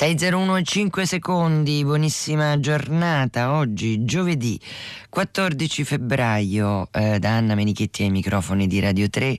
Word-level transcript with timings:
601 0.00 0.56
e 0.56 0.62
5 0.62 1.04
secondi, 1.04 1.84
buonissima 1.84 2.58
giornata. 2.58 3.52
Oggi 3.52 4.02
giovedì 4.06 4.58
14 5.10 5.84
febbraio 5.84 6.88
eh, 6.90 7.18
da 7.18 7.36
Anna 7.36 7.54
Menichetti 7.54 8.04
ai 8.04 8.08
microfoni 8.08 8.66
di 8.66 8.80
Radio 8.80 9.10
3 9.10 9.36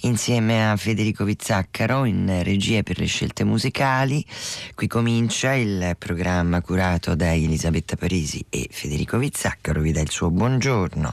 insieme 0.00 0.68
a 0.68 0.76
Federico 0.76 1.22
Vizzaccaro 1.22 2.06
in 2.06 2.40
regia 2.42 2.82
per 2.82 2.98
le 2.98 3.06
scelte 3.06 3.44
musicali. 3.44 4.26
Qui 4.74 4.88
comincia 4.88 5.54
il 5.54 5.94
programma 5.96 6.60
curato 6.60 7.14
da 7.14 7.32
Elisabetta 7.32 7.94
Parisi 7.94 8.44
e 8.50 8.66
Federico 8.68 9.16
Vizzaccaro. 9.16 9.80
Vi 9.80 9.92
dà 9.92 10.00
il 10.00 10.10
suo 10.10 10.32
buongiorno. 10.32 11.12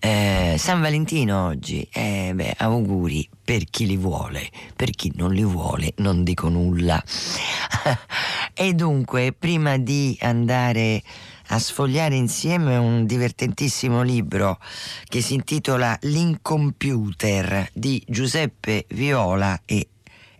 Eh, 0.00 0.54
San 0.56 0.80
Valentino 0.80 1.48
oggi, 1.48 1.86
eh, 1.92 2.32
beh, 2.34 2.54
auguri 2.56 3.28
per 3.44 3.64
chi 3.64 3.86
li 3.86 3.96
vuole, 3.96 4.48
per 4.76 4.90
chi 4.90 5.12
non 5.16 5.32
li 5.32 5.44
vuole 5.44 5.92
non 5.96 6.22
dico 6.24 6.48
nulla. 6.48 7.02
e 8.54 8.72
dunque, 8.74 9.32
prima 9.32 9.76
di 9.78 10.16
andare 10.20 11.02
a 11.48 11.58
sfogliare 11.58 12.14
insieme 12.14 12.76
un 12.76 13.04
divertentissimo 13.04 14.02
libro 14.02 14.58
che 15.04 15.20
si 15.20 15.34
intitola 15.34 15.98
L'incomputer 16.02 17.68
di 17.72 18.02
Giuseppe 18.06 18.86
Viola 18.88 19.60
e 19.66 19.88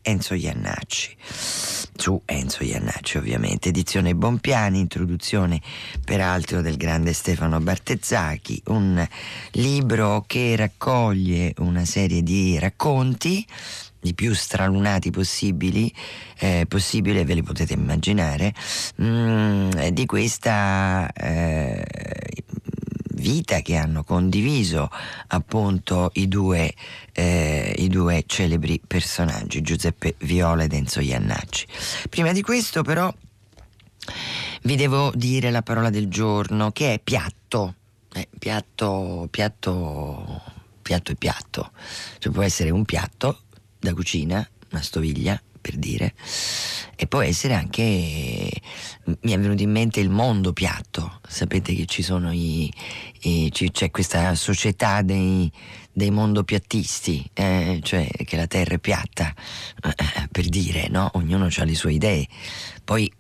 Enzo 0.02 0.34
Iannacci. 0.34 1.16
Su 1.94 2.20
Enzo 2.24 2.64
Iannacci 2.64 3.18
ovviamente, 3.18 3.68
edizione 3.68 4.14
Bompiani, 4.14 4.80
introduzione 4.80 5.60
peraltro 6.04 6.60
del 6.60 6.76
grande 6.76 7.12
Stefano 7.12 7.60
Bartezzacchi, 7.60 8.62
un 8.66 9.06
libro 9.52 10.24
che 10.26 10.56
raccoglie 10.56 11.54
una 11.58 11.84
serie 11.84 12.22
di 12.22 12.58
racconti 12.58 13.46
i 14.04 14.14
più 14.14 14.34
stralunati 14.34 15.10
possibili, 15.10 15.92
eh, 16.38 16.64
possibile, 16.68 17.24
ve 17.24 17.34
li 17.34 17.42
potete 17.42 17.74
immaginare, 17.74 18.52
mh, 18.96 19.04
mm, 19.04 19.70
di 19.90 20.06
questa 20.06 21.08
eh, 21.12 21.84
vita 23.22 23.60
che 23.60 23.76
hanno 23.76 24.04
condiviso 24.04 24.90
appunto 25.28 26.10
i 26.14 26.28
due, 26.28 26.74
eh, 27.12 27.74
i 27.78 27.88
due 27.88 28.24
celebri 28.26 28.80
personaggi, 28.86 29.62
Giuseppe 29.62 30.16
Viola 30.18 30.64
ed 30.64 30.74
Enzo 30.74 31.00
Iannacci. 31.00 31.66
Prima 32.10 32.32
di 32.32 32.42
questo 32.42 32.82
però 32.82 33.12
vi 34.62 34.76
devo 34.76 35.12
dire 35.14 35.50
la 35.50 35.62
parola 35.62 35.88
del 35.88 36.08
giorno 36.08 36.72
che 36.72 36.94
è 36.94 37.00
piatto. 37.02 37.76
Eh, 38.14 38.28
piatto, 38.38 39.28
piatto, 39.30 40.42
piatto 40.82 41.12
e 41.12 41.14
piatto. 41.14 41.70
Cioè 42.18 42.32
può 42.32 42.42
essere 42.42 42.68
un 42.68 42.84
piatto 42.84 43.42
da 43.78 43.94
cucina, 43.94 44.46
una 44.70 44.82
stoviglia 44.82 45.40
per 45.62 45.76
dire, 45.76 46.14
e 46.96 47.06
può 47.06 47.20
essere 47.20 47.54
anche, 47.54 48.50
mi 49.04 49.32
è 49.32 49.38
venuto 49.38 49.62
in 49.62 49.70
mente 49.70 50.00
il 50.00 50.10
mondo 50.10 50.52
piatto, 50.52 51.20
sapete 51.26 51.74
che 51.74 51.86
ci 51.86 52.02
sono 52.02 52.32
i, 52.32 52.72
i 53.22 53.50
c'è 53.50 53.90
questa 53.90 54.34
società 54.34 55.02
dei, 55.02 55.50
dei 55.92 56.10
mondopiattisti, 56.10 57.30
eh, 57.32 57.80
cioè 57.82 58.08
che 58.24 58.36
la 58.36 58.46
terra 58.46 58.74
è 58.74 58.78
piatta, 58.78 59.34
eh, 59.84 60.28
per 60.30 60.48
dire, 60.48 60.88
no? 60.88 61.10
Ognuno 61.14 61.48
ha 61.54 61.64
le 61.64 61.74
sue 61.74 61.92
idee. 61.92 62.26
Poi 62.84 63.10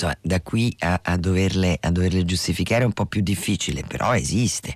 insomma, 0.00 0.16
da 0.22 0.40
qui 0.40 0.74
a, 0.78 1.00
a, 1.02 1.16
doverle, 1.16 1.76
a, 1.80 1.90
doverle, 1.90 2.24
giustificare 2.24 2.82
è 2.82 2.86
un 2.86 2.92
po' 2.92 3.04
più 3.06 3.20
difficile, 3.20 3.84
però 3.86 4.14
esiste 4.14 4.74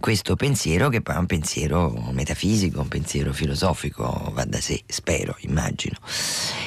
questo 0.00 0.34
pensiero 0.34 0.88
che 0.88 1.02
poi 1.02 1.14
è 1.14 1.18
un 1.18 1.26
pensiero 1.26 2.08
metafisico, 2.10 2.80
un 2.80 2.88
pensiero 2.88 3.32
filosofico, 3.32 4.30
va 4.32 4.44
da 4.44 4.60
sé, 4.60 4.82
spero, 4.86 5.36
immagino. 5.40 5.96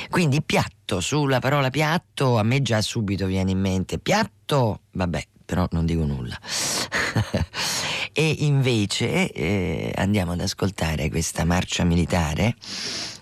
Quindi 0.09 0.41
piatto, 0.41 1.01
sulla 1.01 1.39
parola 1.39 1.69
piatto, 1.69 2.37
a 2.37 2.43
me 2.43 2.61
già 2.61 2.81
subito 2.81 3.25
viene 3.25 3.51
in 3.51 3.59
mente 3.59 3.99
piatto, 3.99 4.83
vabbè, 4.91 5.27
però 5.45 5.67
non 5.71 5.85
dico 5.85 6.05
nulla. 6.05 6.39
e 8.13 8.35
invece 8.39 9.31
eh, 9.31 9.91
andiamo 9.95 10.31
ad 10.31 10.41
ascoltare 10.41 11.09
questa 11.09 11.43
marcia 11.43 11.83
militare 11.83 12.55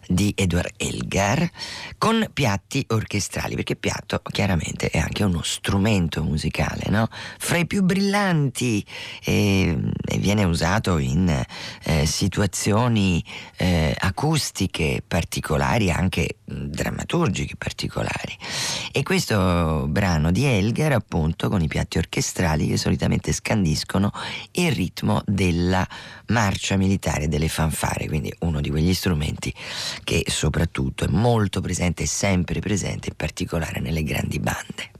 di 0.07 0.33
Edward 0.35 0.73
Elgar 0.77 1.49
con 1.97 2.27
piatti 2.33 2.85
orchestrali, 2.89 3.55
perché 3.55 3.75
piatto 3.75 4.21
chiaramente 4.31 4.89
è 4.89 4.97
anche 4.97 5.23
uno 5.23 5.41
strumento 5.43 6.23
musicale, 6.23 6.85
no? 6.89 7.07
fra 7.37 7.57
i 7.57 7.65
più 7.65 7.83
brillanti 7.83 8.85
eh, 9.23 9.77
e 10.05 10.17
viene 10.17 10.43
usato 10.43 10.97
in 10.97 11.29
eh, 11.83 12.05
situazioni 12.05 13.23
eh, 13.57 13.95
acustiche 13.97 15.03
particolari, 15.05 15.91
anche 15.91 16.37
drammaturgiche 16.43 17.55
particolari. 17.55 18.37
E 18.91 19.03
questo 19.03 19.85
brano 19.89 20.31
di 20.31 20.45
Elgar 20.45 20.93
appunto 20.93 21.49
con 21.49 21.61
i 21.61 21.67
piatti 21.67 21.97
orchestrali 21.97 22.67
che 22.67 22.77
solitamente 22.77 23.33
scandiscono 23.33 24.11
il 24.51 24.71
ritmo 24.71 25.21
della 25.25 25.87
marcia 26.27 26.77
militare 26.77 27.27
delle 27.27 27.47
fanfare, 27.47 28.07
quindi 28.07 28.33
uno 28.39 28.61
di 28.61 28.69
quegli 28.69 28.93
strumenti 28.93 29.53
che 30.03 30.23
soprattutto 30.27 31.05
è 31.05 31.07
molto 31.09 31.61
presente 31.61 32.03
e 32.03 32.07
sempre 32.07 32.59
presente 32.59 33.09
in 33.09 33.15
particolare 33.15 33.79
nelle 33.79 34.03
grandi 34.03 34.39
bande. 34.39 34.96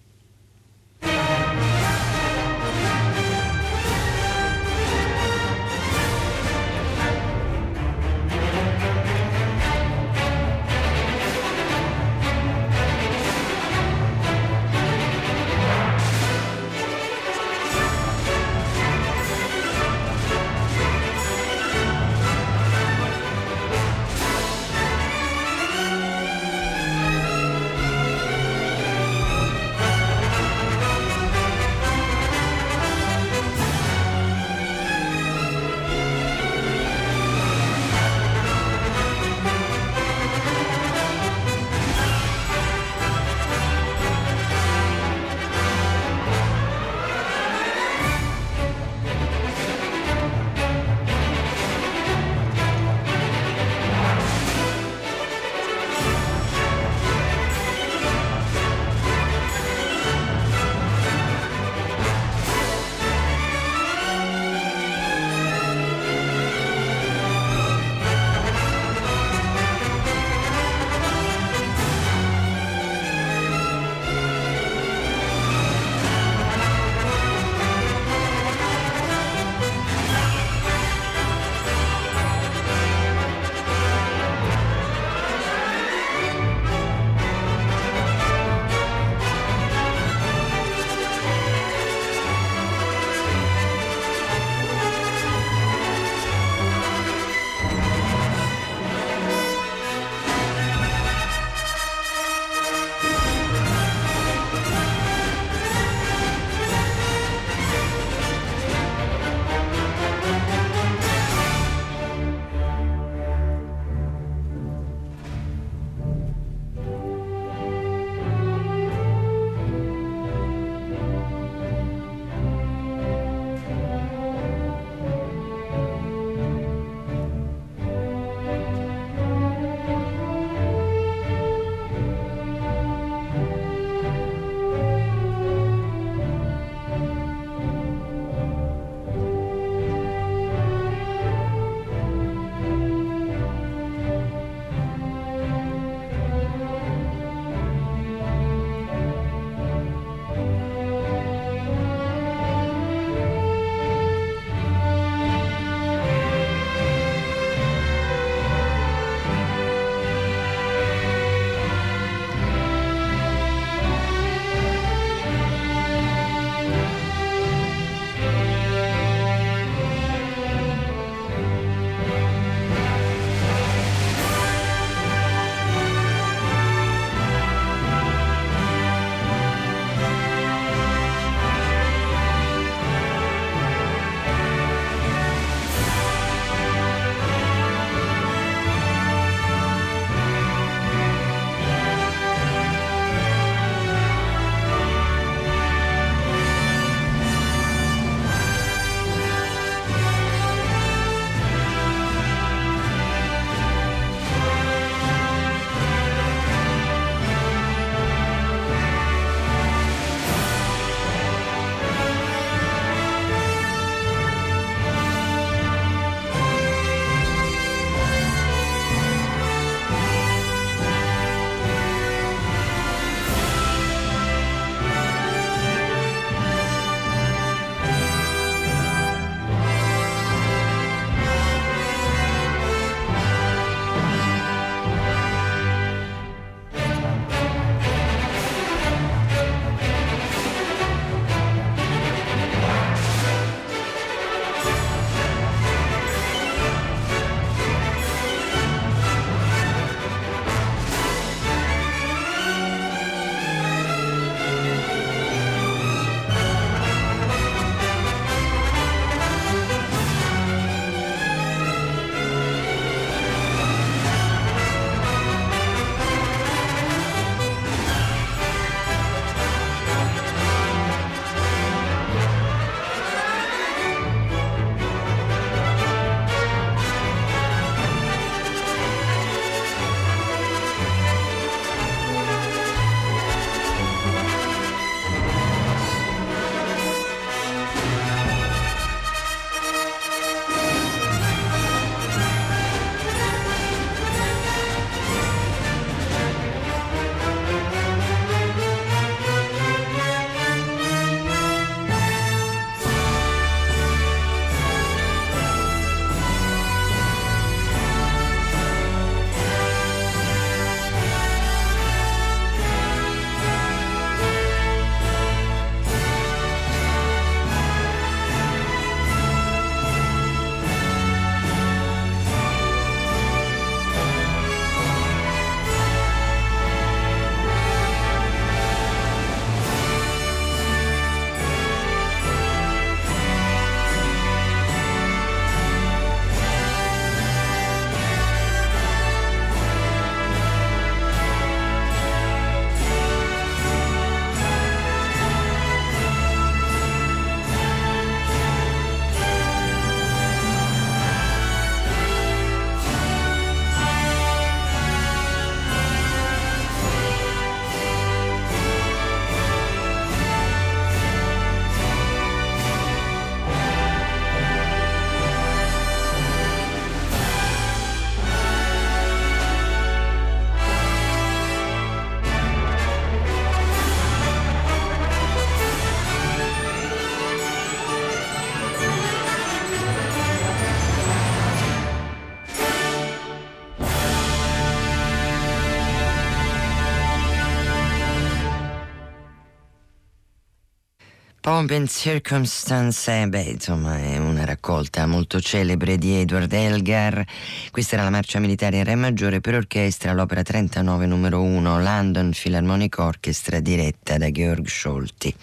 Pomp 391.57 391.87
Circumstance, 391.87 393.21
eh, 393.21 393.27
beh, 393.27 393.41
insomma, 393.41 393.97
è 393.97 394.19
una 394.19 394.45
raccolta 394.45 395.07
molto 395.07 395.41
celebre 395.41 395.97
di 395.97 396.13
Edward 396.13 396.53
Elgar. 396.53 397.25
Questa 397.71 397.95
era 397.95 398.03
la 398.03 398.11
marcia 398.11 398.37
militare 398.37 398.77
in 398.77 398.83
Re 398.83 398.93
maggiore 398.93 399.41
per 399.41 399.55
orchestra, 399.55 400.13
l'opera 400.13 400.43
39 400.43 401.07
numero 401.07 401.41
1, 401.41 401.81
London 401.81 402.29
Philharmonic 402.29 402.99
Orchestra 402.99 403.59
diretta 403.59 404.19
da 404.19 404.29
Georg 404.29 404.67
Scholti. 404.67 405.33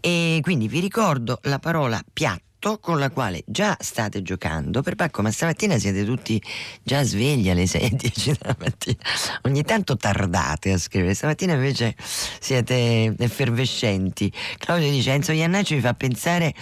E 0.00 0.38
quindi 0.40 0.68
vi 0.68 0.80
ricordo 0.80 1.38
la 1.42 1.58
parola 1.58 2.02
piatta 2.10 2.49
8 2.62 2.78
con 2.78 2.98
la 2.98 3.08
quale 3.08 3.42
già 3.46 3.74
state 3.80 4.20
giocando. 4.20 4.82
Per 4.82 4.94
Pacco, 4.94 5.22
ma 5.22 5.30
stamattina 5.30 5.78
siete 5.78 6.04
tutti 6.04 6.40
già 6.82 7.02
svegli 7.02 7.48
alle 7.48 7.64
6.10 7.64 8.36
della 8.38 8.56
mattina. 8.58 8.98
Ogni 9.42 9.62
tanto 9.62 9.96
tardate 9.96 10.72
a 10.72 10.78
scrivere 10.78 11.14
stamattina 11.14 11.54
invece 11.54 11.96
siete 11.98 13.14
effervescenti. 13.18 14.30
Claudio 14.58 14.90
dice 14.90 15.12
Enzo 15.12 15.32
Iannaccio 15.32 15.74
mi 15.74 15.80
fa 15.80 15.94
pensare 15.94 16.54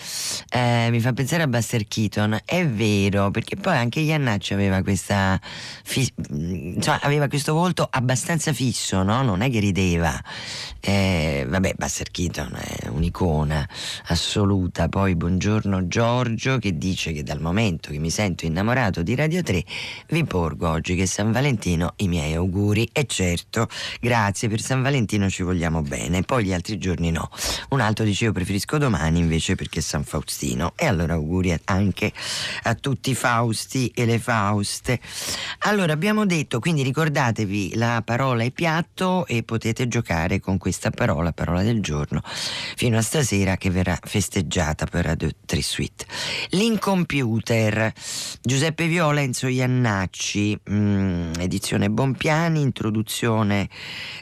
eh, 0.50 0.88
mi 0.90 1.00
fa 1.00 1.12
pensare 1.12 1.42
a 1.42 1.48
Buster 1.48 1.88
Keaton. 1.88 2.42
È 2.44 2.64
vero 2.64 3.32
perché 3.32 3.56
poi 3.56 3.76
anche 3.76 3.98
Iannaccio 3.98 4.54
aveva 4.54 4.82
questa 4.82 5.40
fi- 5.82 6.12
insomma 6.28 7.00
aveva 7.00 7.26
questo 7.26 7.54
volto 7.54 7.86
abbastanza 7.90 8.52
fisso 8.52 9.02
no? 9.02 9.22
non 9.22 9.40
è 9.40 9.50
che 9.50 9.58
rideva. 9.58 10.16
Eh, 10.78 11.44
vabbè 11.48 11.74
Buster 11.76 12.08
Keaton 12.12 12.54
è 12.54 12.86
un'icona 12.86 13.68
assoluta. 14.06 14.88
Poi 14.88 15.16
buongiorno 15.16 15.87
Giorgio 15.88 16.58
che 16.58 16.76
dice 16.76 17.12
che 17.12 17.22
dal 17.22 17.40
momento 17.40 17.90
che 17.90 17.98
mi 17.98 18.10
sento 18.10 18.44
innamorato 18.44 19.02
di 19.02 19.14
Radio 19.14 19.42
3 19.42 19.64
vi 20.10 20.24
porgo 20.24 20.68
oggi 20.68 20.94
che 20.94 21.06
San 21.06 21.32
Valentino 21.32 21.94
i 21.96 22.08
miei 22.08 22.34
auguri. 22.34 22.88
E 22.92 23.06
certo 23.06 23.68
grazie 24.00 24.48
per 24.48 24.60
San 24.60 24.82
Valentino 24.82 25.28
ci 25.28 25.42
vogliamo 25.42 25.82
bene 25.82 26.22
poi 26.22 26.44
gli 26.44 26.52
altri 26.52 26.78
giorni 26.78 27.10
no. 27.10 27.30
Un 27.70 27.80
altro 27.80 28.04
dice 28.04 28.26
io 28.26 28.32
preferisco 28.32 28.78
domani 28.78 29.18
invece 29.18 29.54
perché 29.54 29.80
San 29.80 30.04
Faustino 30.04 30.72
e 30.76 30.86
allora 30.86 31.14
auguri 31.14 31.58
anche 31.64 32.12
a 32.64 32.74
tutti 32.74 33.10
i 33.10 33.14
Fausti 33.14 33.90
e 33.94 34.04
le 34.04 34.18
Fauste. 34.18 35.00
Allora 35.60 35.92
abbiamo 35.92 36.26
detto 36.26 36.60
quindi 36.60 36.82
ricordatevi 36.82 37.74
la 37.76 38.02
parola 38.04 38.44
è 38.44 38.50
piatto 38.50 39.26
e 39.26 39.42
potete 39.42 39.88
giocare 39.88 40.38
con 40.40 40.58
questa 40.58 40.90
parola 40.90 41.32
parola 41.32 41.62
del 41.62 41.80
giorno 41.80 42.20
fino 42.76 42.98
a 42.98 43.02
stasera 43.02 43.56
che 43.56 43.70
verrà 43.70 43.98
festeggiata 44.00 44.84
per 44.86 45.06
Radio 45.06 45.30
3 45.46 45.62
Suite. 45.78 46.06
L'incomputer, 46.50 47.92
Giuseppe 48.42 48.88
Viola, 48.88 49.20
Enzo 49.20 49.46
Iannacci, 49.46 50.58
mh, 50.64 50.74
mm, 50.74 51.32
edizione 51.38 51.88
Bompiani, 51.88 52.60
introduzione 52.60 53.68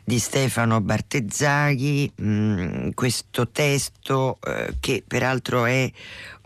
di 0.04 0.18
Stefano 0.18 0.82
Bartezzaghi, 0.82 2.12
mh, 2.14 2.28
mm, 2.28 2.88
questo 2.92 3.48
testo 3.48 4.38
eh, 4.46 4.74
che 4.80 5.02
peraltro 5.06 5.64
è 5.64 5.90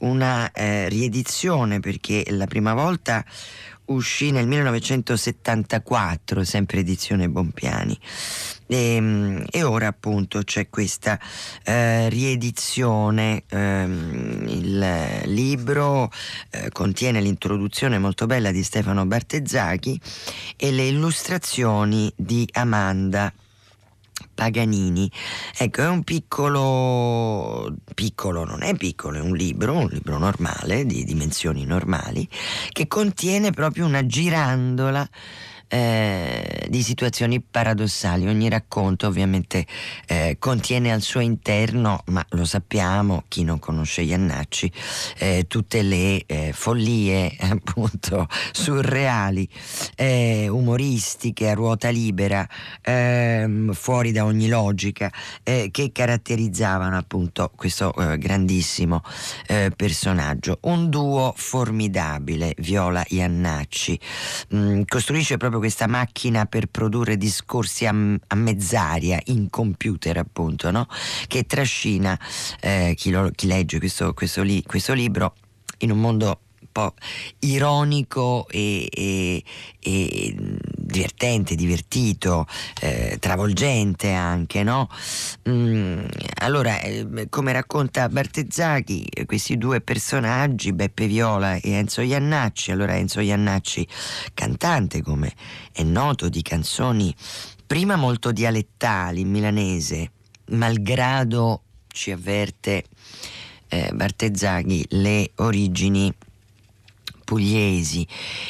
una 0.01 0.53
eh, 0.53 0.89
riedizione 0.89 1.81
perché 1.81 2.25
la 2.29 2.47
prima 2.47 2.73
volta 2.73 3.25
uscì 3.91 4.31
nel 4.31 4.47
1974, 4.47 6.45
sempre 6.45 6.81
edizione 6.81 7.29
Bompiani. 7.29 7.99
E, 8.67 8.95
ehm, 8.95 9.45
e 9.51 9.63
ora 9.63 9.89
appunto 9.89 10.43
c'è 10.43 10.69
questa 10.69 11.19
eh, 11.65 12.09
riedizione. 12.09 13.45
Ehm, 13.49 14.45
il 14.49 15.23
libro 15.25 16.11
eh, 16.51 16.71
contiene 16.71 17.21
l'introduzione 17.21 17.99
molto 17.99 18.27
bella 18.27 18.51
di 18.51 18.63
Stefano 18.63 19.07
Bartezzachi 19.07 20.01
e 20.57 20.71
le 20.71 20.87
illustrazioni 20.87 22.13
di 22.17 22.49
Amanda 22.53 23.33
Paganini. 24.41 25.11
Ecco, 25.55 25.83
è 25.83 25.89
un 25.89 26.03
piccolo, 26.03 27.75
piccolo, 27.95 28.45
non 28.47 28.63
è 28.63 28.75
piccolo, 28.75 29.19
è 29.19 29.21
un 29.21 29.37
libro, 29.37 29.75
un 29.75 29.89
libro 29.89 30.17
normale, 30.17 30.87
di 30.87 31.05
dimensioni 31.05 31.67
normali, 31.67 32.27
che 32.71 32.89
contiene 32.89 33.51
proprio 33.51 33.85
una 33.85 34.07
girandola 34.07 35.07
eh, 35.71 36.67
di 36.69 36.83
situazioni 36.83 37.41
paradossali. 37.41 38.27
Ogni 38.27 38.49
racconto 38.49 39.07
ovviamente 39.07 39.65
eh, 40.07 40.37
contiene 40.39 40.93
al 40.93 41.01
suo 41.01 41.21
interno, 41.21 42.03
ma 42.07 42.25
lo 42.31 42.45
sappiamo, 42.45 43.23
chi 43.29 43.45
non 43.45 43.61
conosce 43.61 44.03
Iannacci, 44.03 44.71
eh, 45.19 45.45
tutte 45.47 45.83
le 45.83 46.25
eh, 46.27 46.51
follie 46.53 47.37
appunto 47.39 48.27
surreali, 48.51 49.49
eh, 49.95 50.49
umoristiche, 50.49 51.51
a 51.51 51.55
ruota 51.55 51.89
libera, 51.89 52.47
ehm, 52.83 53.73
fuori 53.73 54.11
da 54.11 54.25
ogni 54.25 54.49
logica, 54.49 55.11
che 55.43 55.91
caratterizzavano 55.93 56.97
appunto 56.97 57.51
questo 57.55 57.95
grandissimo 58.19 59.03
personaggio. 59.77 60.59
Un 60.63 60.89
duo 60.89 61.33
formidabile, 61.37 62.55
Viola 62.59 63.05
Iannacci, 63.07 63.99
mh, 64.49 64.59
mm, 64.59 64.83
costruisce 64.87 65.37
proprio 65.37 65.60
questa 65.61 65.87
macchina 65.87 66.47
per 66.47 66.67
produrre 66.67 67.17
discorsi 67.17 67.87
a, 67.87 67.91
a 67.91 68.35
mezz'aria 68.35 69.21
in 69.27 69.49
computer 69.49 70.17
appunto 70.17 70.73
no? 70.73 70.89
che 71.29 71.45
trascina 71.45 72.19
eh, 72.61 72.95
chi, 72.97 73.11
lo, 73.11 73.31
chi, 73.33 73.47
legge 73.47 73.79
questo, 73.79 74.13
questo, 74.13 74.43
li, 74.43 74.65
questo 74.65 74.93
libro 74.93 75.35
in 75.79 75.93
un 75.93 76.01
mondo 76.01 76.41
po' 76.71 76.95
ironico 77.41 78.47
e, 78.49 78.89
e, 78.91 79.43
e 79.79 80.35
divertente, 80.91 81.55
divertito, 81.55 82.47
eh, 82.81 83.17
travolgente 83.21 84.13
anche, 84.13 84.63
no? 84.63 84.89
Mm, 85.49 86.05
allora, 86.41 86.81
eh, 86.81 87.27
come 87.29 87.53
racconta 87.53 88.09
Bartezzachi, 88.09 89.09
questi 89.27 89.57
due 89.57 89.81
personaggi, 89.81 90.73
Beppe 90.73 91.07
Viola 91.07 91.55
e 91.57 91.71
Enzo 91.73 92.01
Iannacci, 92.01 92.73
allora 92.73 92.97
Enzo 92.97 93.21
Iannacci, 93.21 93.87
cantante 94.35 95.03
come 95.03 95.33
è 95.73 95.83
noto 95.83 96.29
di 96.29 96.43
canzoni 96.43 97.15
prima 97.67 97.95
molto 97.97 98.33
dialettali 98.33 99.21
in 99.21 99.31
milanese, 99.31 100.11
malgrado 100.47 101.63
ci 101.87 102.11
avverte 102.11 102.85
eh, 103.69 103.91
Bartezzaghi 103.95 104.87
le 104.91 105.31
origini 105.37 106.13
pugliesi 107.31 108.05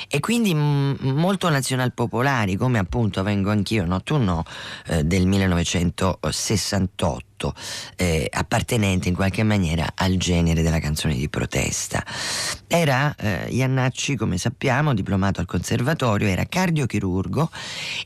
e 0.09 0.21
quindi 0.21 0.55
m- 0.55 0.97
molto 1.03 1.51
nazionalpopolari 1.51 2.57
come 2.57 2.79
appunto 2.79 3.23
vengo 3.23 3.51
anch'io, 3.51 3.85
no? 3.85 4.03
tu 4.03 4.17
no, 4.17 4.43
eh, 4.87 5.05
del 5.05 5.27
1968 5.27 7.30
tutto 7.41 7.55
eh, 7.97 8.29
appartenente 8.31 9.09
in 9.09 9.15
qualche 9.15 9.43
maniera 9.43 9.93
al 9.95 10.17
genere 10.17 10.61
della 10.61 10.79
canzone 10.79 11.15
di 11.15 11.31
protesta. 11.31 12.05
Era 12.67 13.15
eh, 13.17 13.47
Iannacci, 13.49 14.17
come 14.17 14.37
sappiamo, 14.37 14.93
diplomato 14.93 15.41
al 15.41 15.47
conservatorio, 15.47 16.29
era 16.29 16.45
cardiochirurgo 16.45 17.51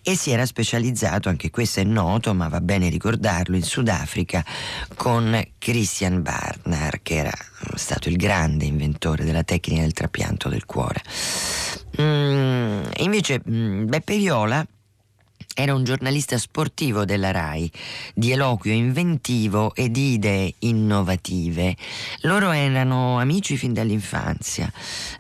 e 0.03 0.15
si 0.15 0.31
era 0.31 0.47
specializzato, 0.47 1.29
anche 1.29 1.51
questo 1.51 1.81
è 1.81 1.85
noto, 1.85 2.33
ma 2.33 2.49
va 2.49 2.61
bene 2.61 2.89
ricordarlo, 2.89 3.57
in 3.57 3.65
Sudafrica 3.65 4.45
con 4.95 5.43
Christian 5.59 6.23
Barnard, 6.23 7.01
che 7.03 7.17
era 7.17 7.33
stato 7.75 8.09
il 8.09 8.17
grande 8.17 8.65
inventore 8.65 9.25
della 9.25 9.43
tecnica 9.43 9.81
del 9.83 9.93
trapianto 9.93 10.49
del 10.49 10.65
cuore. 10.65 11.03
Mm, 12.01 12.83
invece 12.99 13.41
mm, 13.49 13.87
Beppe 13.87 14.17
Viola 14.17 14.65
era 15.55 15.73
un 15.73 15.85
giornalista 15.85 16.37
sportivo 16.37 17.05
della 17.05 17.31
RAI, 17.31 17.71
di 18.13 18.33
eloquio 18.33 18.73
inventivo 18.75 19.73
e 19.75 19.89
di 19.89 20.15
idee 20.15 20.55
innovative. 20.61 21.77
Loro 22.23 22.51
erano 22.51 23.21
amici 23.21 23.57
fin 23.57 23.73
dall'infanzia, 23.73 24.71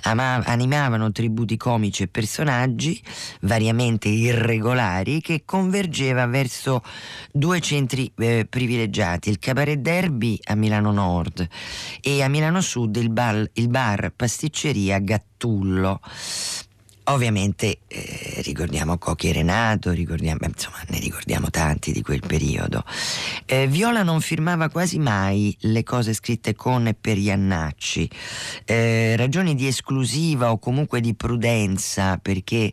ama- 0.03 0.43
animavano 0.45 1.13
tributi 1.13 1.57
comici 1.57 2.03
e 2.03 2.09
personaggi 2.09 3.01
variamente 3.43 4.09
irregolari 4.09 5.21
che 5.21 5.43
convergeva 5.45 6.27
verso 6.27 6.83
due 7.31 7.61
centri 7.61 8.11
eh, 8.19 8.45
privilegiati, 8.49 9.31
il 9.31 9.39
Cabaret 9.39 9.79
Derby 9.79 10.39
a 10.45 10.57
Milano 10.57 10.91
Nord 10.91 11.47
e 12.01 12.23
a 12.23 12.29
Milano 12.29 12.61
Sud 12.61 12.97
il 12.97 13.11
bar, 13.11 13.49
il 13.53 13.69
bar 13.69 14.13
pasticceria 14.15 14.99
Gattullo. 14.99 16.01
Ovviamente 17.09 17.81
eh, 17.87 18.41
ricordiamo 18.45 18.97
Cocchi 18.97 19.29
e 19.29 19.35
Renato, 19.35 19.93
insomma 19.93 20.79
ne 20.89 20.99
ricordiamo 20.99 21.51
tanti 21.51 21.93
di 21.93 22.01
quel 22.01 22.23
periodo. 22.27 22.83
Eh, 23.45 23.67
Viola 23.67 24.03
non 24.03 24.23
firmava 24.23 24.71
quasi 24.71 24.99
mai 24.99 25.55
le 25.61 25.83
cose 25.83 26.15
scritte 26.15 26.55
con 26.55 26.87
e 26.87 26.95
per 26.95 27.19
Iannacci, 27.19 28.09
eh, 28.65 29.17
ragioni 29.19 29.55
di 29.55 29.67
esclusiva 29.67 30.51
o 30.51 30.59
comunque 30.59 31.03
di 31.03 31.15
prudenza 31.15 32.17
perché 32.17 32.73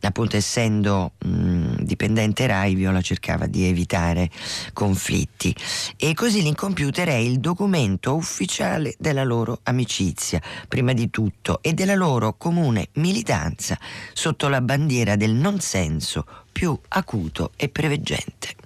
appunto 0.00 0.36
essendo 0.36 1.12
mh, 1.24 1.82
dipendente 1.82 2.46
RAI 2.46 2.74
Viola 2.74 3.00
cercava 3.00 3.46
di 3.46 3.64
evitare 3.64 4.28
conflitti 4.74 5.54
e 5.96 6.12
così 6.12 6.42
l'incomputer 6.42 7.08
è 7.08 7.14
il 7.14 7.40
documento 7.40 8.14
ufficiale 8.14 8.94
della 8.98 9.24
loro 9.24 9.60
amicizia, 9.62 10.42
prima 10.68 10.92
di 10.92 11.08
tutto, 11.08 11.62
e 11.62 11.72
della 11.72 11.94
loro 11.94 12.36
comune 12.36 12.88
militanza 12.94 13.60
sicurezza 13.62 13.78
sotto 14.12 14.48
la 14.48 14.60
bandiera 14.60 15.14
del 15.14 15.30
non 15.30 15.60
senso 15.60 16.26
più 16.50 16.76
acuto 16.88 17.52
e 17.56 17.68
preveggente. 17.68 18.56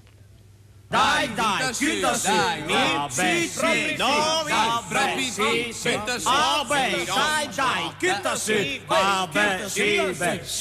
Dai, 0.89 1.35
dai, 1.35 1.73
chiuda 1.73 2.15
su. 2.15 2.31
Vabbè, 2.31 3.47
sì, 3.49 3.97
no, 3.97 4.45
vabbè, 4.47 5.17
sì, 5.19 5.73
sì. 5.73 6.01
Vabbè, 6.23 7.05
dai, 7.05 7.49
dai, 7.55 7.93
chiuda 7.99 8.37
su. 8.37 8.53
Vabbè, 8.87 9.69
sì, 9.69 9.97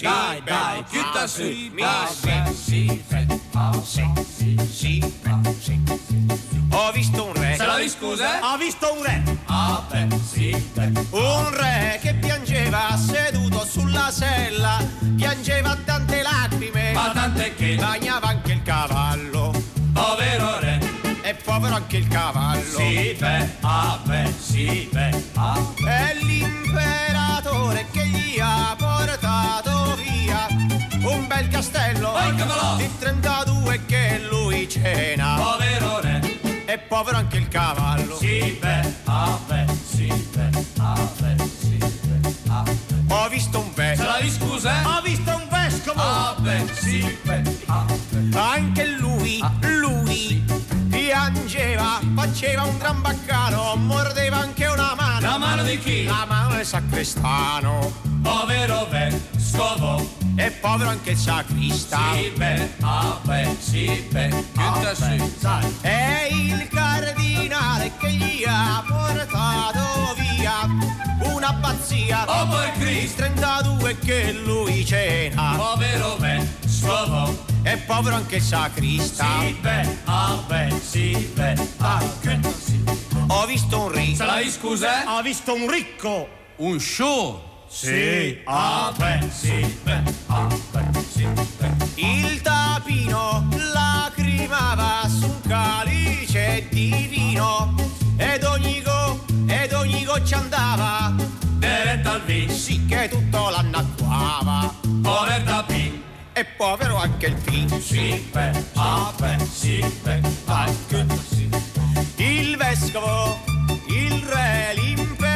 dai, 0.02 0.44
dai, 0.44 0.84
chiuda 0.86 1.28
su. 1.28 1.70
Vabbè, 1.74 2.54
sì, 2.54 3.45
sì, 3.84 4.04
sì, 4.36 4.58
sì. 4.70 5.14
Ho 6.72 6.92
visto 6.92 7.26
un 7.26 7.34
re. 7.34 7.56
Se 7.56 7.66
la 7.66 7.88
scusa? 7.88 8.54
Ho 8.54 8.58
visto 8.58 8.94
un 8.94 9.04
re. 9.04 9.24
Ah, 9.46 9.84
beh, 9.90 10.08
sì, 10.20 10.56
beh. 10.74 10.92
Un 11.12 11.50
re 11.52 12.00
che 12.02 12.14
piangeva 12.16 12.98
seduto 12.98 13.66
sulla 13.66 14.12
sella, 14.12 14.78
piangeva 15.16 15.76
tante 15.86 16.22
lacrime. 16.22 16.92
Ma 16.94 17.12
tante 17.14 17.56
che 17.56 17.76
bagnava 17.76 18.28
anche 18.28 18.52
il 18.52 18.62
cavallo 18.64 19.54
povero 19.96 20.60
re. 20.60 20.80
E 21.22 21.34
povero 21.36 21.76
anche 21.76 21.98
il 21.98 22.08
cavallo. 22.08 22.78
Sì, 22.78 23.16
beh, 23.18 23.50
ah, 23.62 24.00
beh, 24.04 24.34
sì, 24.38 24.90
beh, 24.92 25.24
ah. 25.36 25.60
È 25.86 26.16
l'imperatore 26.22 27.88
che 27.92 28.06
gli 28.06 28.40
ha 28.40 28.76
portato 28.78 29.45
castello 31.56 32.14
di 32.76 32.90
32 33.00 33.86
che 33.86 34.20
lui 34.30 34.68
cena. 34.68 35.36
Povero 35.36 36.02
re. 36.02 36.20
E 36.66 36.78
povero 36.80 37.16
anche 37.16 37.38
il 37.38 37.48
cavallo. 37.48 38.18
Sì, 38.18 38.58
beh, 38.60 38.94
ah, 39.06 39.40
beh, 39.48 39.66
sì, 39.90 40.08
beh, 40.34 40.50
ah, 40.80 41.10
beh, 41.18 41.36
sì, 41.58 41.78
beh, 41.78 42.34
ah, 42.50 42.64
beh. 42.64 43.14
Ho 43.14 43.30
visto 43.30 43.60
un 43.60 43.74
vescovo. 43.74 44.12
Se 44.12 44.24
la 44.24 44.30
scusa? 44.30 44.98
Ho 44.98 45.02
visto 45.02 45.32
un 45.32 45.48
vescovo. 45.50 46.02
Ah, 46.02 46.36
beh, 46.40 46.66
sì, 46.74 47.18
beh, 47.24 47.42
ah, 47.68 47.86
beh. 48.10 48.38
Anche 48.38 48.88
lui, 48.88 49.40
ah. 49.42 49.54
lui 49.62 50.44
piangeva, 50.90 52.02
faceva 52.16 52.64
un 52.64 52.78
gran 52.78 53.02
baccano, 53.02 53.76
mordeva 53.78 54.40
anche 54.40 54.66
una 54.66 54.94
mano. 54.94 55.22
La 55.22 55.38
mano 55.38 55.64
di 55.64 55.80
chi? 55.80 56.04
La 56.04 56.26
mano 56.28 56.56
del 56.56 56.66
sacrestano. 56.66 57.94
Povero 58.22 58.88
vescovo. 58.90 60.15
E 60.46 60.52
povero 60.52 60.92
anche 60.92 61.10
il 61.10 61.18
sacrista. 61.18 62.00
Sì, 62.14 62.30
beh, 62.30 62.76
ah, 62.82 63.20
beh, 63.24 63.56
sì, 63.58 64.08
beh, 64.12 64.30
ah, 64.58 64.94
beh, 64.96 65.32
sai. 65.40 65.78
È 65.82 66.28
il 66.30 66.68
cardinale 66.68 67.92
che 67.98 68.12
gli 68.12 68.44
ha 68.46 68.84
portato 68.88 70.14
via 70.14 70.70
una 71.34 71.52
pazzia. 71.56 72.26
Oh, 72.28 72.48
per 72.48 72.74
Cristo. 72.78 73.24
32 73.24 73.98
che 73.98 74.34
lui 74.34 74.86
cena. 74.86 75.56
Povero 75.56 76.16
vescovo 76.18 77.44
e 77.64 77.78
povero 77.78 78.18
anche 78.18 78.36
il 78.36 78.44
sacrista. 78.44 79.26
Sì, 79.40 79.58
beh, 79.60 79.98
ah, 80.04 80.44
beh, 80.46 80.80
sì, 80.80 81.28
beh, 81.34 81.56
ah, 81.80 82.04
che 82.22 82.40
sì. 82.56 82.84
Ho 83.30 83.48
visto 83.48 83.80
un 83.80 83.92
ricco. 83.92 84.24
Se 84.24 84.50
scusa? 84.52 85.18
Ho 85.18 85.24
visto 85.24 85.56
un 85.56 85.68
ricco. 85.68 86.30
Un 86.58 86.80
show. 86.80 87.54
Sì, 87.78 88.40
apre, 88.46 89.30
si 89.30 89.78
apre, 89.84 90.04
si 91.12 91.26
apre. 91.26 91.76
Il 91.96 92.42
tapino 92.42 93.50
lacrimava 93.74 95.02
su 95.10 95.26
un 95.26 95.42
calice 95.42 96.68
di 96.70 97.06
vino 97.10 97.76
ed 98.16 98.46
ogni 98.46 98.82
go, 98.82 99.26
ed 99.48 99.74
ogni 99.74 100.06
goccia 100.06 100.38
andava. 100.38 101.14
Deretta 101.58 102.14
al 102.14 102.22
vino, 102.24 102.54
sì 102.54 102.86
che 102.86 103.10
tutto 103.10 103.50
l'annacquava. 103.50 104.74
Poverta 105.02 105.56
tapino. 105.58 106.02
E 106.32 106.46
povero 106.46 106.96
anche 106.96 107.26
il 107.26 107.36
vino. 107.36 107.76
P. 107.76 107.82
Si 107.82 108.26
apre, 108.74 109.38
si 109.52 109.84
apre, 109.84 110.22
Il 112.16 112.56
vescovo, 112.56 113.44
il 113.90 114.24
re, 114.30 114.74
l'impero 114.76 115.35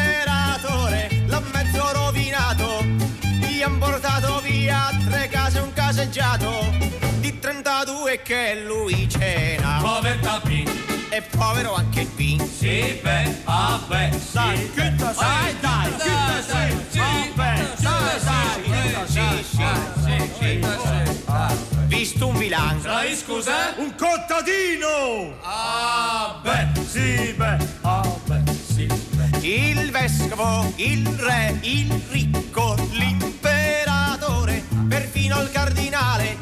sbagliato, 2.50 2.84
gli 3.22 3.62
han 3.62 3.78
portato 3.78 4.40
via 4.42 4.90
tre 5.08 5.28
case 5.28 5.60
un 5.60 5.72
caseggiato 5.74 6.74
di 7.20 7.38
32 7.40 8.22
che 8.22 8.62
lui 8.66 9.08
cena. 9.10 9.80
Povertà 9.82 10.40
Pin. 10.44 10.68
E 11.10 11.22
povero 11.22 11.74
anche 11.76 12.02
il 12.02 12.08
Pin. 12.08 12.40
Sì, 12.48 13.00
beh, 13.02 13.42
ah 13.46 13.80
beh, 13.88 14.12
sì, 14.12 14.34
dai, 14.34 14.72
che 14.74 14.96
dai, 14.96 15.16
dai, 15.16 15.56
dai, 15.60 15.96
dai, 15.98 16.46
dai, 16.48 16.86
sì, 16.90 17.00
ah, 17.00 17.28
beh, 17.34 17.76
dai, 17.78 18.22
dai, 18.24 19.08
sì, 19.08 19.44
sì, 19.44 20.62
Visto 21.88 22.28
un 22.28 22.38
bilancio. 22.38 22.88
Sai 22.88 23.16
scusa? 23.16 23.74
Un 23.78 23.94
contadino! 23.96 25.36
Ah 25.42 26.40
beh, 26.44 26.82
sì, 26.86 27.34
beh, 27.34 27.58
ah 27.82 28.08
beh, 28.26 28.44
sì. 28.54 29.09
Il 29.50 29.90
vescovo, 29.90 30.72
il 30.76 31.08
re, 31.08 31.58
il 31.62 31.92
ricco, 32.12 32.76
l'imperatore, 32.92 34.64
perfino 34.88 35.42
il 35.42 35.50
cardinale, 35.50 36.38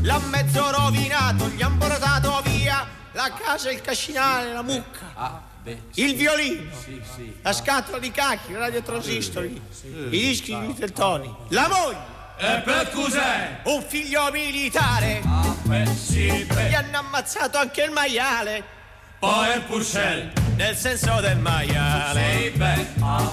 l'ha 0.00 0.18
mezzo 0.30 0.70
rovinato, 0.70 1.48
gli 1.50 1.60
han 1.60 1.76
portato 1.76 2.40
via 2.46 2.88
la 3.12 3.30
casa, 3.34 3.70
il 3.70 3.82
cascinale, 3.82 4.54
la 4.54 4.62
mucca. 4.62 5.12
Ah, 5.12 5.42
beh, 5.60 5.82
il 5.96 6.16
violino, 6.16 6.70
sì, 6.82 6.98
sì, 7.14 7.36
la 7.42 7.52
scatola 7.52 7.98
di 7.98 8.10
cacchi, 8.10 8.52
il 8.52 8.56
radiotransistori, 8.56 9.60
i 9.82 10.08
dischi 10.08 10.58
di 10.58 10.72
Teltoni, 10.72 11.30
la 11.48 11.68
moglie. 11.68 12.14
E 12.38 12.62
per 12.64 12.90
cos'è? 12.90 13.60
Un 13.64 13.84
figlio 13.86 14.30
militare. 14.32 15.20
Ah, 15.26 15.54
beh, 15.60 15.94
sì, 15.94 16.44
beh. 16.44 16.70
Gli 16.70 16.74
hanno 16.74 17.00
ammazzato 17.00 17.58
anche 17.58 17.82
il 17.82 17.90
maiale. 17.90 18.75
Poi 19.18 19.54
il 19.54 19.62
Purcell. 19.62 20.30
Nel 20.56 20.76
senso 20.76 21.20
del 21.20 21.38
maiale. 21.38 22.52
Ah. 23.00 23.32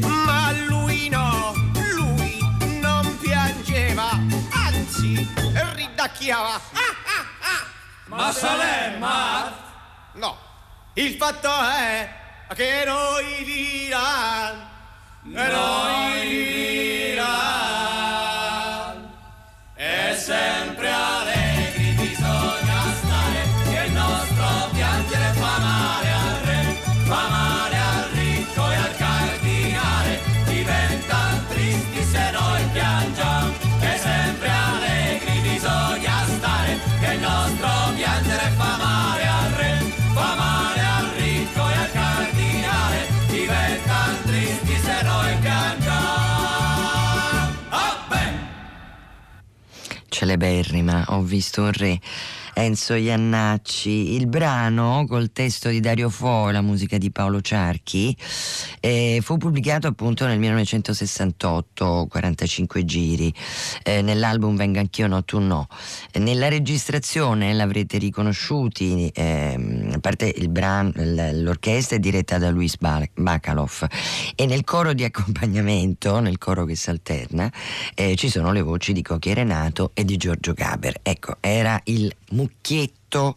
Ma 0.00 0.52
lui 0.66 1.08
no, 1.08 1.52
lui 1.94 2.38
non 2.80 3.18
piangeva, 3.18 4.10
anzi 4.50 5.28
ridacchiava. 5.74 6.54
Ah, 6.54 6.60
ah, 7.06 7.26
ah. 7.40 7.66
Ma 8.06 8.32
Salemma? 8.32 9.52
No, 10.14 10.36
il 10.94 11.14
fatto 11.14 11.50
è 11.50 12.08
che 12.54 12.84
noi 12.84 13.44
diranno, 13.44 14.68
noi 15.22 16.28
diranno 16.28 16.94
è 19.74 20.14
sempre 20.16 20.88
allegri, 20.88 21.13
celeberrima, 50.34 51.04
ho 51.08 51.22
visto 51.22 51.62
un 51.62 51.72
re. 51.72 52.00
Enzo 52.54 52.94
Iannacci. 52.94 54.14
Il 54.14 54.26
brano 54.26 55.04
col 55.08 55.32
testo 55.32 55.68
di 55.68 55.80
Dario 55.80 56.08
Fo, 56.08 56.50
la 56.50 56.60
musica 56.60 56.98
di 56.98 57.10
Paolo 57.10 57.40
Ciarchi, 57.40 58.16
eh, 58.80 59.20
fu 59.22 59.36
pubblicato 59.36 59.86
appunto 59.88 60.26
nel 60.26 60.38
1968, 60.38 62.06
45 62.08 62.84
giri, 62.84 63.32
eh, 63.82 64.02
nell'album 64.02 64.56
Venga 64.56 64.80
anch'io 64.80 65.06
no 65.08 65.24
tu 65.24 65.40
no. 65.40 65.66
Nella 66.14 66.48
registrazione 66.48 67.52
l'avrete 67.52 67.98
riconosciuti, 67.98 69.08
eh, 69.08 69.88
a 69.92 69.98
parte 69.98 70.32
il 70.36 70.48
brano, 70.48 70.92
l'orchestra 70.94 71.96
è 71.96 71.98
diretta 71.98 72.38
da 72.38 72.50
Luis 72.50 72.76
Bacalov 72.78 73.86
e 74.34 74.46
nel 74.46 74.64
coro 74.64 74.92
di 74.92 75.04
accompagnamento, 75.04 76.20
nel 76.20 76.38
coro 76.38 76.64
che 76.64 76.76
si 76.76 76.90
alterna, 76.90 77.50
eh, 77.94 78.14
ci 78.16 78.28
sono 78.28 78.52
le 78.52 78.62
voci 78.62 78.92
di 78.92 79.02
Cocchi 79.02 79.34
Renato 79.34 79.90
e 79.94 80.04
di 80.04 80.16
Giorgio 80.16 80.52
Gaber. 80.52 81.00
Ecco, 81.02 81.36
era 81.40 81.80
il 81.84 82.14
Mucchietti 82.44 83.03
mucchietto, 83.14 83.36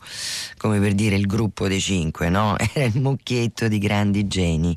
come 0.57 0.79
per 0.79 0.93
dire 0.93 1.15
il 1.15 1.27
gruppo 1.27 1.67
dei 1.67 1.79
cinque, 1.79 2.29
no? 2.29 2.55
Era 2.73 2.85
il 2.85 2.99
mucchietto 2.99 3.67
di 3.67 3.77
grandi 3.77 4.27
geni 4.27 4.75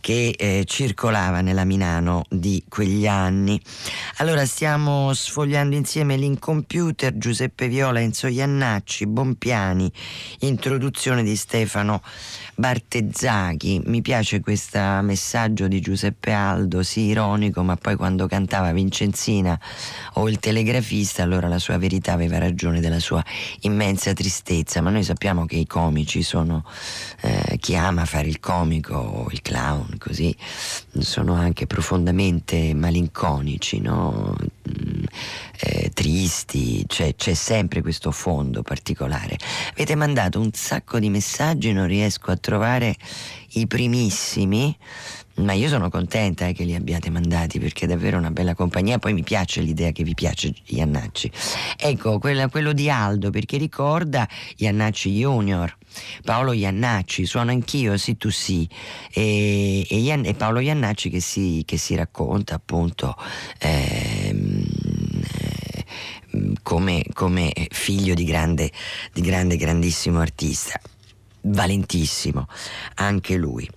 che 0.00 0.34
eh, 0.36 0.64
circolava 0.66 1.40
nella 1.42 1.64
Milano 1.64 2.24
di 2.28 2.64
quegli 2.68 3.06
anni. 3.06 3.60
Allora 4.16 4.46
stiamo 4.46 5.12
sfogliando 5.12 5.76
insieme 5.76 6.16
l'Incomputer, 6.16 7.16
Giuseppe 7.16 7.68
Viola, 7.68 8.00
Enzo 8.00 8.26
Iannacci, 8.26 9.06
Bompiani, 9.06 9.90
introduzione 10.40 11.22
di 11.22 11.36
Stefano 11.36 12.02
Bartezzachi. 12.54 13.82
Mi 13.84 14.00
piace 14.00 14.40
questo 14.40 14.78
messaggio 15.02 15.68
di 15.68 15.80
Giuseppe 15.80 16.32
Aldo, 16.32 16.82
sì 16.82 17.00
ironico, 17.00 17.62
ma 17.62 17.76
poi 17.76 17.96
quando 17.96 18.26
cantava 18.26 18.72
Vincenzina 18.72 19.58
o 20.14 20.28
il 20.28 20.38
telegrafista, 20.38 21.22
allora 21.22 21.48
la 21.48 21.58
sua 21.58 21.78
verità 21.78 22.12
aveva 22.12 22.38
ragione 22.38 22.80
della 22.80 23.00
sua 23.00 23.22
immensa 23.60 24.12
tristezza 24.12 24.29
tristezza, 24.30 24.80
ma 24.80 24.90
noi 24.90 25.02
sappiamo 25.02 25.44
che 25.44 25.56
i 25.56 25.66
comici 25.66 26.22
sono 26.22 26.64
eh, 27.22 27.56
chi 27.58 27.74
ama 27.74 28.04
fare 28.04 28.28
il 28.28 28.38
comico, 28.38 29.26
il 29.32 29.42
clown, 29.42 29.96
così 29.98 30.34
sono 31.00 31.34
anche 31.34 31.66
profondamente 31.66 32.72
malinconici, 32.72 33.80
no? 33.80 34.36
Mm, 34.68 35.04
eh, 35.62 35.90
tristi, 35.92 36.84
cioè, 36.86 37.16
c'è 37.16 37.34
sempre 37.34 37.82
questo 37.82 38.12
fondo 38.12 38.62
particolare. 38.62 39.36
Avete 39.72 39.96
mandato 39.96 40.38
un 40.38 40.50
sacco 40.52 41.00
di 41.00 41.10
messaggi, 41.10 41.72
non 41.72 41.88
riesco 41.88 42.30
a 42.30 42.36
trovare 42.36 42.94
i 43.54 43.66
primissimi. 43.66 44.76
Ma 45.40 45.52
io 45.52 45.68
sono 45.68 45.88
contenta 45.88 46.46
eh, 46.46 46.52
che 46.52 46.64
li 46.64 46.74
abbiate 46.74 47.10
mandati 47.10 47.58
perché 47.58 47.84
è 47.84 47.88
davvero 47.88 48.18
una 48.18 48.30
bella 48.30 48.54
compagnia. 48.54 48.98
Poi 48.98 49.12
mi 49.12 49.22
piace 49.22 49.60
l'idea 49.60 49.90
che 49.90 50.04
vi 50.04 50.14
piace 50.14 50.52
Iannacci. 50.66 51.30
Ecco, 51.76 52.18
quella, 52.18 52.48
quello 52.48 52.72
di 52.72 52.90
Aldo 52.90 53.30
perché 53.30 53.56
ricorda 53.56 54.28
Iannacci 54.56 55.10
Junior. 55.10 55.76
Paolo 56.22 56.52
Iannacci, 56.52 57.26
suono 57.26 57.50
anch'io, 57.50 57.96
sì 57.96 58.16
tu 58.16 58.30
sì, 58.30 58.68
e, 59.12 59.84
e, 59.88 59.96
Ian, 59.96 60.24
e 60.24 60.34
Paolo 60.34 60.60
Iannacci 60.60 61.10
che 61.10 61.20
si, 61.20 61.62
che 61.66 61.76
si 61.76 61.96
racconta 61.96 62.54
appunto 62.54 63.16
ehm, 63.58 64.64
eh, 65.22 65.84
come, 66.62 67.02
come, 67.12 67.52
figlio 67.70 68.14
di 68.14 68.24
grande, 68.24 68.70
di 69.12 69.20
grande, 69.20 69.56
grandissimo 69.56 70.20
artista, 70.20 70.80
valentissimo 71.42 72.46
anche 72.94 73.36
lui. 73.36 73.68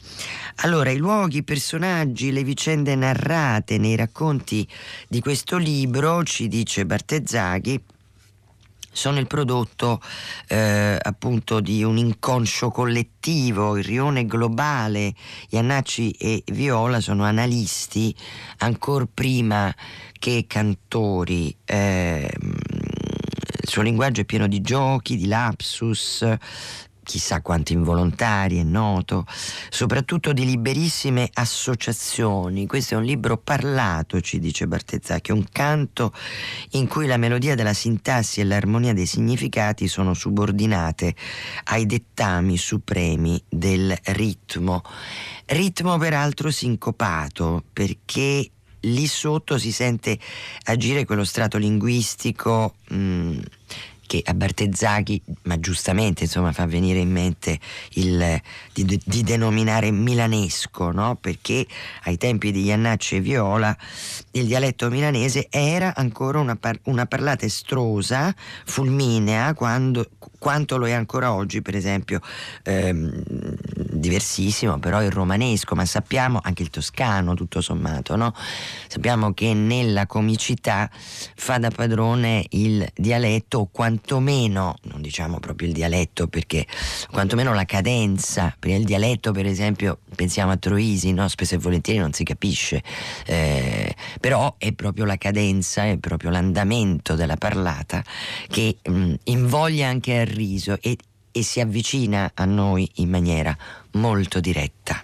Allora, 0.58 0.92
i 0.92 0.98
luoghi, 0.98 1.38
i 1.38 1.44
personaggi, 1.44 2.32
le 2.32 2.44
vicende 2.44 2.96
narrate 2.96 3.78
nei 3.78 3.96
racconti 3.96 4.68
di 5.08 5.20
questo 5.20 5.58
libro, 5.58 6.24
ci 6.24 6.48
dice 6.48 6.86
Bartezzaghi, 6.86 7.82
sono 8.94 9.20
il 9.20 9.26
prodotto 9.26 10.00
eh, 10.48 10.98
appunto 11.02 11.60
di 11.60 11.84
un 11.84 11.98
inconscio 11.98 12.70
collettivo, 12.70 13.76
il 13.76 13.84
rione 13.84 14.26
globale. 14.26 15.16
Iannacci 15.50 16.12
e 16.12 16.44
Viola 16.46 17.02
sono 17.02 17.24
analisti 17.24 18.16
ancora 18.60 19.08
prima 19.12 19.74
che 20.20 20.46
cantori. 20.48 21.54
Eh, 21.66 22.32
il 22.40 23.70
suo 23.70 23.82
linguaggio 23.82 24.22
è 24.22 24.26
pieno 24.26 24.48
di 24.48 24.62
giochi, 24.62 25.18
di 25.18 25.26
lapsus, 25.26 26.24
chissà 27.04 27.42
quanto 27.42 27.74
involontari, 27.74 28.58
è 28.60 28.64
noto, 28.64 29.26
soprattutto 29.70 30.34
di 30.34 30.46
liberissime 30.46 31.30
associazioni. 31.34 32.66
Questo 32.66 32.96
è 32.96 32.98
un 32.98 33.04
libro 33.04 33.38
parlato, 33.38 34.22
ci 34.22 34.40
dice 34.40 34.68
Bartezzacchi, 34.68 35.32
un 35.32 35.46
canto 35.52 36.14
in 36.72 36.88
cui 36.88 37.06
la 37.06 37.18
melodia 37.18 37.56
della 37.56 37.74
sintassi 37.74 38.40
e 38.40 38.46
l'armonia 38.46 38.94
dei 38.94 39.06
significati 39.06 39.88
sono 39.88 40.14
subordinate 40.14 41.16
ai 41.66 41.86
dettami 41.86 42.58
supremi 42.58 43.42
del 43.48 43.96
ritmo. 44.06 44.82
Ritmo 45.46 45.98
peraltro 45.98 46.50
sincopato, 46.50 47.64
perché 47.72 48.50
lì 48.84 49.08
sotto 49.08 49.58
si 49.58 49.72
sente 49.72 50.18
agire 50.64 51.06
quello 51.06 51.24
strato 51.24 51.58
linguistico 51.58 52.76
mh, 52.90 52.96
mm, 52.96 53.40
che 54.14 54.22
a 54.24 54.36
Bartezzaghi, 54.36 55.20
ma 55.44 55.60
giustamente 55.60 56.26
insomma, 56.26 56.52
fa 56.52 56.68
venire 56.68 57.00
in 57.00 57.10
mente 57.10 57.60
il, 57.94 58.40
di, 58.72 59.02
di, 59.04 59.24
denominare 59.24 59.90
milanesco, 59.90 60.92
no? 60.92 61.16
perché 61.20 61.66
ai 62.04 62.18
tempi 62.18 62.52
di 62.52 62.66
Iannacci 62.66 63.16
e 63.16 63.20
Viola 63.22 63.76
il 64.32 64.46
dialetto 64.46 64.90
milanese 64.90 65.48
era 65.50 65.96
ancora 65.96 66.40
una, 66.40 66.56
par- 66.56 66.80
una 66.84 67.08
parlata 67.08 67.46
estrosa, 67.46 68.32
fulminea, 68.66 69.56
quando, 69.56 70.08
quanto 70.38 70.78
lo 70.78 70.86
è 70.88 70.92
ancora 70.92 71.34
oggi, 71.34 71.64
per 71.64 71.76
esempio, 71.76 72.20
ehm, 72.64 73.24
diversissimo, 73.94 74.78
però 74.78 75.02
il 75.02 75.12
romanesco, 75.12 75.74
ma 75.74 75.86
sappiamo 75.86 76.40
anche 76.44 76.62
il 76.62 76.70
toscano, 76.70 77.34
tutto 77.34 77.62
sommato, 77.62 78.16
no? 78.16 78.34
sappiamo 78.88 79.34
che 79.34 79.56
nella 79.56 80.06
comicità 80.06 80.88
fa 81.36 81.58
da 81.58 81.72
padrone 81.72 82.46
il 82.50 82.88
dialetto, 82.94 83.60
o 83.60 83.70
quantomeno, 83.72 84.02
non 84.84 85.02
diciamo 85.02 85.40
proprio 85.40 85.68
il 85.68 85.74
dialetto, 85.74 86.28
perché 86.28 86.66
quantomeno 87.10 87.54
la 87.54 87.66
cadenza, 87.66 88.56
perché 88.58 88.78
il 88.78 88.86
dialetto, 88.86 89.32
per 89.32 89.46
esempio, 89.46 90.00
pensiamo 90.16 90.52
a 90.52 90.58
Troisi, 90.58 91.14
no? 91.14 91.28
spesso 91.28 91.56
e 91.56 91.58
volentieri 91.58 92.00
non 92.00 92.14
si 92.14 92.24
capisce, 92.24 92.84
eh, 93.26 93.96
però 94.20 94.56
è 94.58 94.74
proprio 94.74 95.06
la 95.06 95.18
cadenza, 95.18 95.86
è 95.86 95.98
proprio 95.98 96.30
l'andamento 96.30 97.16
della 97.16 97.38
parlata 97.38 98.04
che 98.48 98.78
mh, 98.84 99.14
invoglia 99.26 99.88
anche 99.88 100.20
a 100.20 100.24
riso 100.24 100.78
e, 100.82 100.98
e 101.32 101.44
si 101.44 101.60
avvicina 101.60 102.32
a 102.34 102.46
noi 102.46 102.90
in 102.96 103.10
maniera 103.10 103.56
molto 103.92 104.40
diretta. 104.40 105.04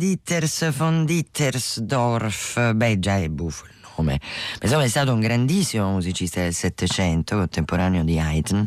Karl 0.00 0.08
Ditters 0.08 0.72
von 0.74 1.04
Dittersdorf, 1.04 2.72
beh 2.72 2.98
già 2.98 3.18
è 3.18 3.28
buffo 3.28 3.66
il 3.66 3.72
nome, 3.96 4.18
insomma 4.62 4.84
è 4.84 4.88
stato 4.88 5.12
un 5.12 5.20
grandissimo 5.20 5.90
musicista 5.90 6.40
del 6.40 6.54
Settecento, 6.54 7.36
contemporaneo 7.36 8.02
di 8.02 8.18
Haydn 8.18 8.64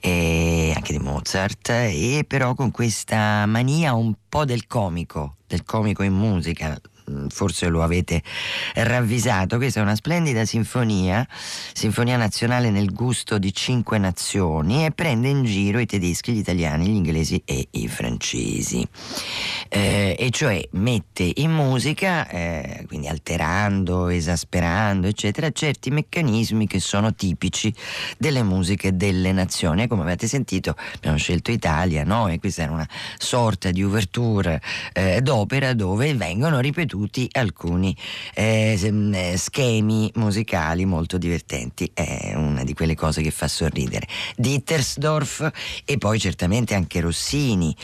e 0.00 0.72
anche 0.74 0.92
di 0.92 0.98
Mozart, 0.98 1.68
e 1.68 2.24
però 2.26 2.54
con 2.54 2.72
questa 2.72 3.46
mania 3.46 3.94
un 3.94 4.14
po' 4.28 4.44
del 4.44 4.66
comico, 4.66 5.36
del 5.46 5.62
comico 5.62 6.02
in 6.02 6.14
musica, 6.14 6.76
forse 7.28 7.68
lo 7.68 7.82
avete 7.82 8.22
ravvisato, 8.74 9.56
questa 9.56 9.80
è 9.80 9.82
una 9.82 9.94
splendida 9.94 10.44
sinfonia, 10.44 11.26
sinfonia 11.72 12.16
nazionale 12.16 12.70
nel 12.70 12.92
gusto 12.92 13.38
di 13.38 13.52
cinque 13.52 13.98
nazioni 13.98 14.84
e 14.86 14.90
prende 14.90 15.28
in 15.28 15.44
giro 15.44 15.78
i 15.78 15.86
tedeschi, 15.86 16.32
gli 16.32 16.38
italiani, 16.38 16.86
gli 16.86 16.94
inglesi 16.94 17.42
e 17.44 17.68
i 17.72 17.88
francesi. 17.88 18.86
Eh, 19.68 20.16
e 20.18 20.30
cioè 20.30 20.66
mette 20.72 21.30
in 21.36 21.50
musica, 21.52 22.28
eh, 22.28 22.84
quindi 22.86 23.08
alterando, 23.08 24.08
esasperando, 24.08 25.06
eccetera, 25.06 25.50
certi 25.50 25.90
meccanismi 25.90 26.66
che 26.66 26.80
sono 26.80 27.14
tipici 27.14 27.72
delle 28.16 28.42
musiche 28.42 28.96
delle 28.96 29.32
nazioni. 29.32 29.86
come 29.86 30.02
avete 30.02 30.26
sentito, 30.26 30.76
abbiamo 30.94 31.18
scelto 31.18 31.50
Italia, 31.50 32.04
no? 32.04 32.28
E 32.28 32.38
questa 32.38 32.62
era 32.62 32.72
una 32.72 32.88
sorta 33.18 33.70
di 33.70 33.82
ouverture 33.82 34.60
eh, 34.92 35.20
d'opera 35.20 35.74
dove 35.74 36.14
vengono 36.14 36.60
ripetuti 36.60 36.93
ripetuti 36.94 37.28
alcuni 37.32 37.94
eh, 38.34 38.78
eh, 38.80 39.36
schemi 39.36 40.10
musicali 40.14 40.84
molto 40.84 41.18
divertenti. 41.18 41.90
È 41.92 42.32
una 42.36 42.62
di 42.62 42.72
quelle 42.74 42.94
cose 42.94 43.20
che 43.20 43.30
fa 43.30 43.48
sorridere. 43.48 44.06
Dittersdorf 44.36 45.50
e 45.84 45.98
poi 45.98 46.18
certamente 46.18 46.74
anche 46.74 47.00
Rossini. 47.00 47.74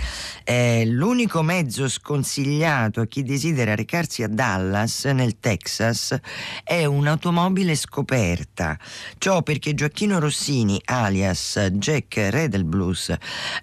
Eh, 0.44 0.85
l'unico 0.87 1.42
mezzo 1.42 1.88
sconsigliato 1.88 3.01
a 3.01 3.07
chi 3.07 3.23
desidera 3.23 3.75
recarsi 3.75 4.23
a 4.23 4.29
Dallas, 4.29 5.05
nel 5.07 5.38
Texas, 5.40 6.16
è 6.62 6.85
un'automobile 6.85 7.75
scoperta. 7.75 8.79
Ciò 9.18 9.42
perché 9.42 9.75
Gioacchino 9.75 10.18
Rossini, 10.20 10.81
alias 10.85 11.68
Jack 11.73 12.29
Re 12.31 12.49
del 12.49 12.64
Blues, 12.64 13.14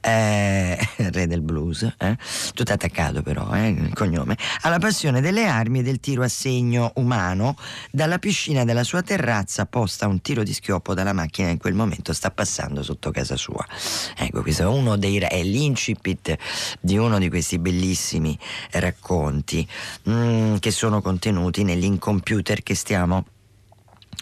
eh, 0.01 0.77
Re 0.97 1.27
Blues, 1.37 1.83
eh, 1.97 2.17
tutto 2.53 2.73
attaccato 2.73 3.21
però, 3.21 3.53
eh, 3.53 3.69
il 3.69 3.93
cognome, 3.93 4.37
ha 4.61 4.69
la 4.69 4.79
passione 4.79 5.21
delle 5.21 5.36
delle 5.37 5.45
armi 5.45 5.79
e 5.79 5.83
del 5.83 5.99
tiro 5.99 6.23
a 6.23 6.27
segno 6.27 6.91
umano 6.95 7.55
dalla 7.91 8.17
piscina 8.17 8.63
della 8.65 8.83
sua 8.83 9.03
terrazza 9.03 9.67
posta 9.67 10.07
un 10.07 10.19
tiro 10.21 10.41
di 10.41 10.51
schioppo 10.51 10.95
dalla 10.95 11.13
macchina 11.13 11.49
in 11.49 11.59
quel 11.59 11.75
momento 11.75 12.11
sta 12.11 12.31
passando 12.31 12.81
sotto 12.81 13.11
casa 13.11 13.35
sua. 13.35 13.63
Ecco, 14.17 14.41
questo 14.41 14.63
è 14.63 14.65
uno 14.65 14.97
dei 14.97 15.17
è 15.17 15.43
l'incipit 15.43 16.35
di 16.79 16.97
uno 16.97 17.19
di 17.19 17.29
questi 17.29 17.59
bellissimi 17.59 18.37
racconti 18.71 19.67
mm, 20.09 20.55
che 20.57 20.71
sono 20.71 21.01
contenuti 21.01 21.63
nell'incomputer 21.63 22.63
che 22.63 22.73
stiamo 22.73 23.25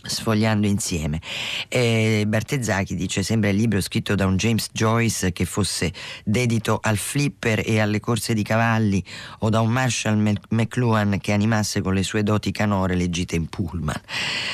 sfogliando 0.06 0.68
insieme. 0.68 1.20
Eh, 1.68 2.26
Bartezzacchi 2.28 2.96
dice 2.96 3.24
sembra 3.24 3.50
il 3.50 3.56
libro 3.56 3.82
scritto 3.82 4.16
da 4.16 4.26
un 4.26 4.38
James 4.38 4.70
Joyce 4.72 5.32
che 5.32 5.46
fosse 5.46 5.92
dedito 6.24 6.80
al 6.82 6.98
flipper 6.98 7.64
e 7.66 7.80
alle 7.80 8.00
corse 8.00 8.34
di 8.34 8.44
cavalli 8.44 9.04
o 9.40 9.50
da 9.50 9.62
un 9.62 9.72
Marshall 9.72 10.38
McLuhan 10.50 11.20
che 11.20 11.32
animasse 11.32 11.82
con 11.82 11.94
le 11.94 12.04
sue 12.04 12.24
doti 12.24 12.52
canore 12.52 12.96
le 12.96 13.10
gite 13.10 13.36
in 13.36 13.48
pullman. 13.48 14.00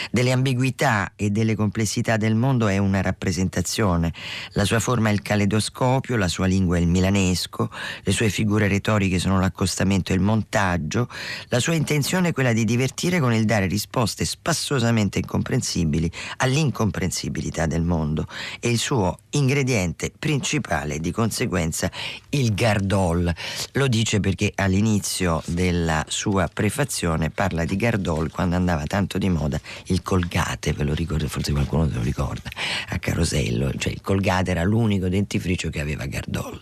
Delle 0.09 0.31
ambiguità 0.31 1.13
e 1.15 1.29
delle 1.29 1.55
complessità 1.55 2.17
del 2.17 2.35
mondo 2.35 2.67
è 2.67 2.77
una 2.77 3.01
rappresentazione. 3.01 4.13
La 4.53 4.65
sua 4.65 4.79
forma 4.79 5.09
è 5.09 5.13
il 5.13 5.21
caleidoscopio, 5.21 6.15
la 6.15 6.27
sua 6.27 6.45
lingua 6.45 6.77
è 6.77 6.79
il 6.79 6.87
milanesco, 6.87 7.69
le 8.03 8.11
sue 8.11 8.29
figure 8.29 8.67
retoriche 8.67 9.19
sono 9.19 9.39
l'accostamento 9.39 10.11
e 10.11 10.15
il 10.15 10.21
montaggio, 10.21 11.07
la 11.47 11.59
sua 11.59 11.73
intenzione 11.73 12.29
è 12.29 12.33
quella 12.33 12.53
di 12.53 12.65
divertire 12.65 13.19
con 13.19 13.33
il 13.33 13.45
dare 13.45 13.67
risposte 13.67 14.25
spassosamente 14.25 15.17
incomprensibili 15.19 15.40
incomprensibili 15.41 16.10
all'incomprensibilità 16.38 17.65
del 17.65 17.82
mondo 17.82 18.27
e 18.60 18.69
il 18.69 18.77
suo 18.77 19.19
ingrediente 19.32 20.12
principale 20.17 20.99
di 20.99 21.12
conseguenza 21.12 21.91
il 22.30 22.54
Gardol. 22.54 23.34
Lo 23.73 23.88
dice 23.88 24.19
perché 24.19 24.51
all'inizio 24.56 25.41
della 25.47 26.06
sua 26.08 26.47
prefazione 26.47 27.32
parla 27.32 27.65
di 27.65 27.75
Gardol 27.75 28.32
quando 28.32 28.56
andava 28.56 28.86
tanto 28.86 29.17
di 29.17 29.30
moda 29.30 29.60
il 29.88 30.01
Colgate, 30.01 30.73
ve 30.73 30.84
lo 30.84 30.93
ricordo, 30.93 31.27
forse 31.27 31.51
qualcuno 31.51 31.88
se 31.89 31.95
lo 31.95 32.01
ricorda, 32.01 32.49
a 32.89 32.99
Carosello, 32.99 33.71
cioè 33.77 33.91
il 33.91 34.01
Colgate 34.01 34.51
era 34.51 34.63
l'unico 34.63 35.10
dentifricio 35.10 35.69
che 35.69 35.80
aveva 35.80 36.06
Gardol. 36.06 36.62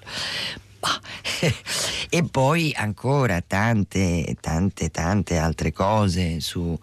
e 2.10 2.24
poi 2.24 2.74
ancora 2.76 3.42
tante, 3.42 4.36
tante, 4.39 4.89
tante 4.89 5.38
altre 5.38 5.72
cose 5.72 6.39
su 6.39 6.78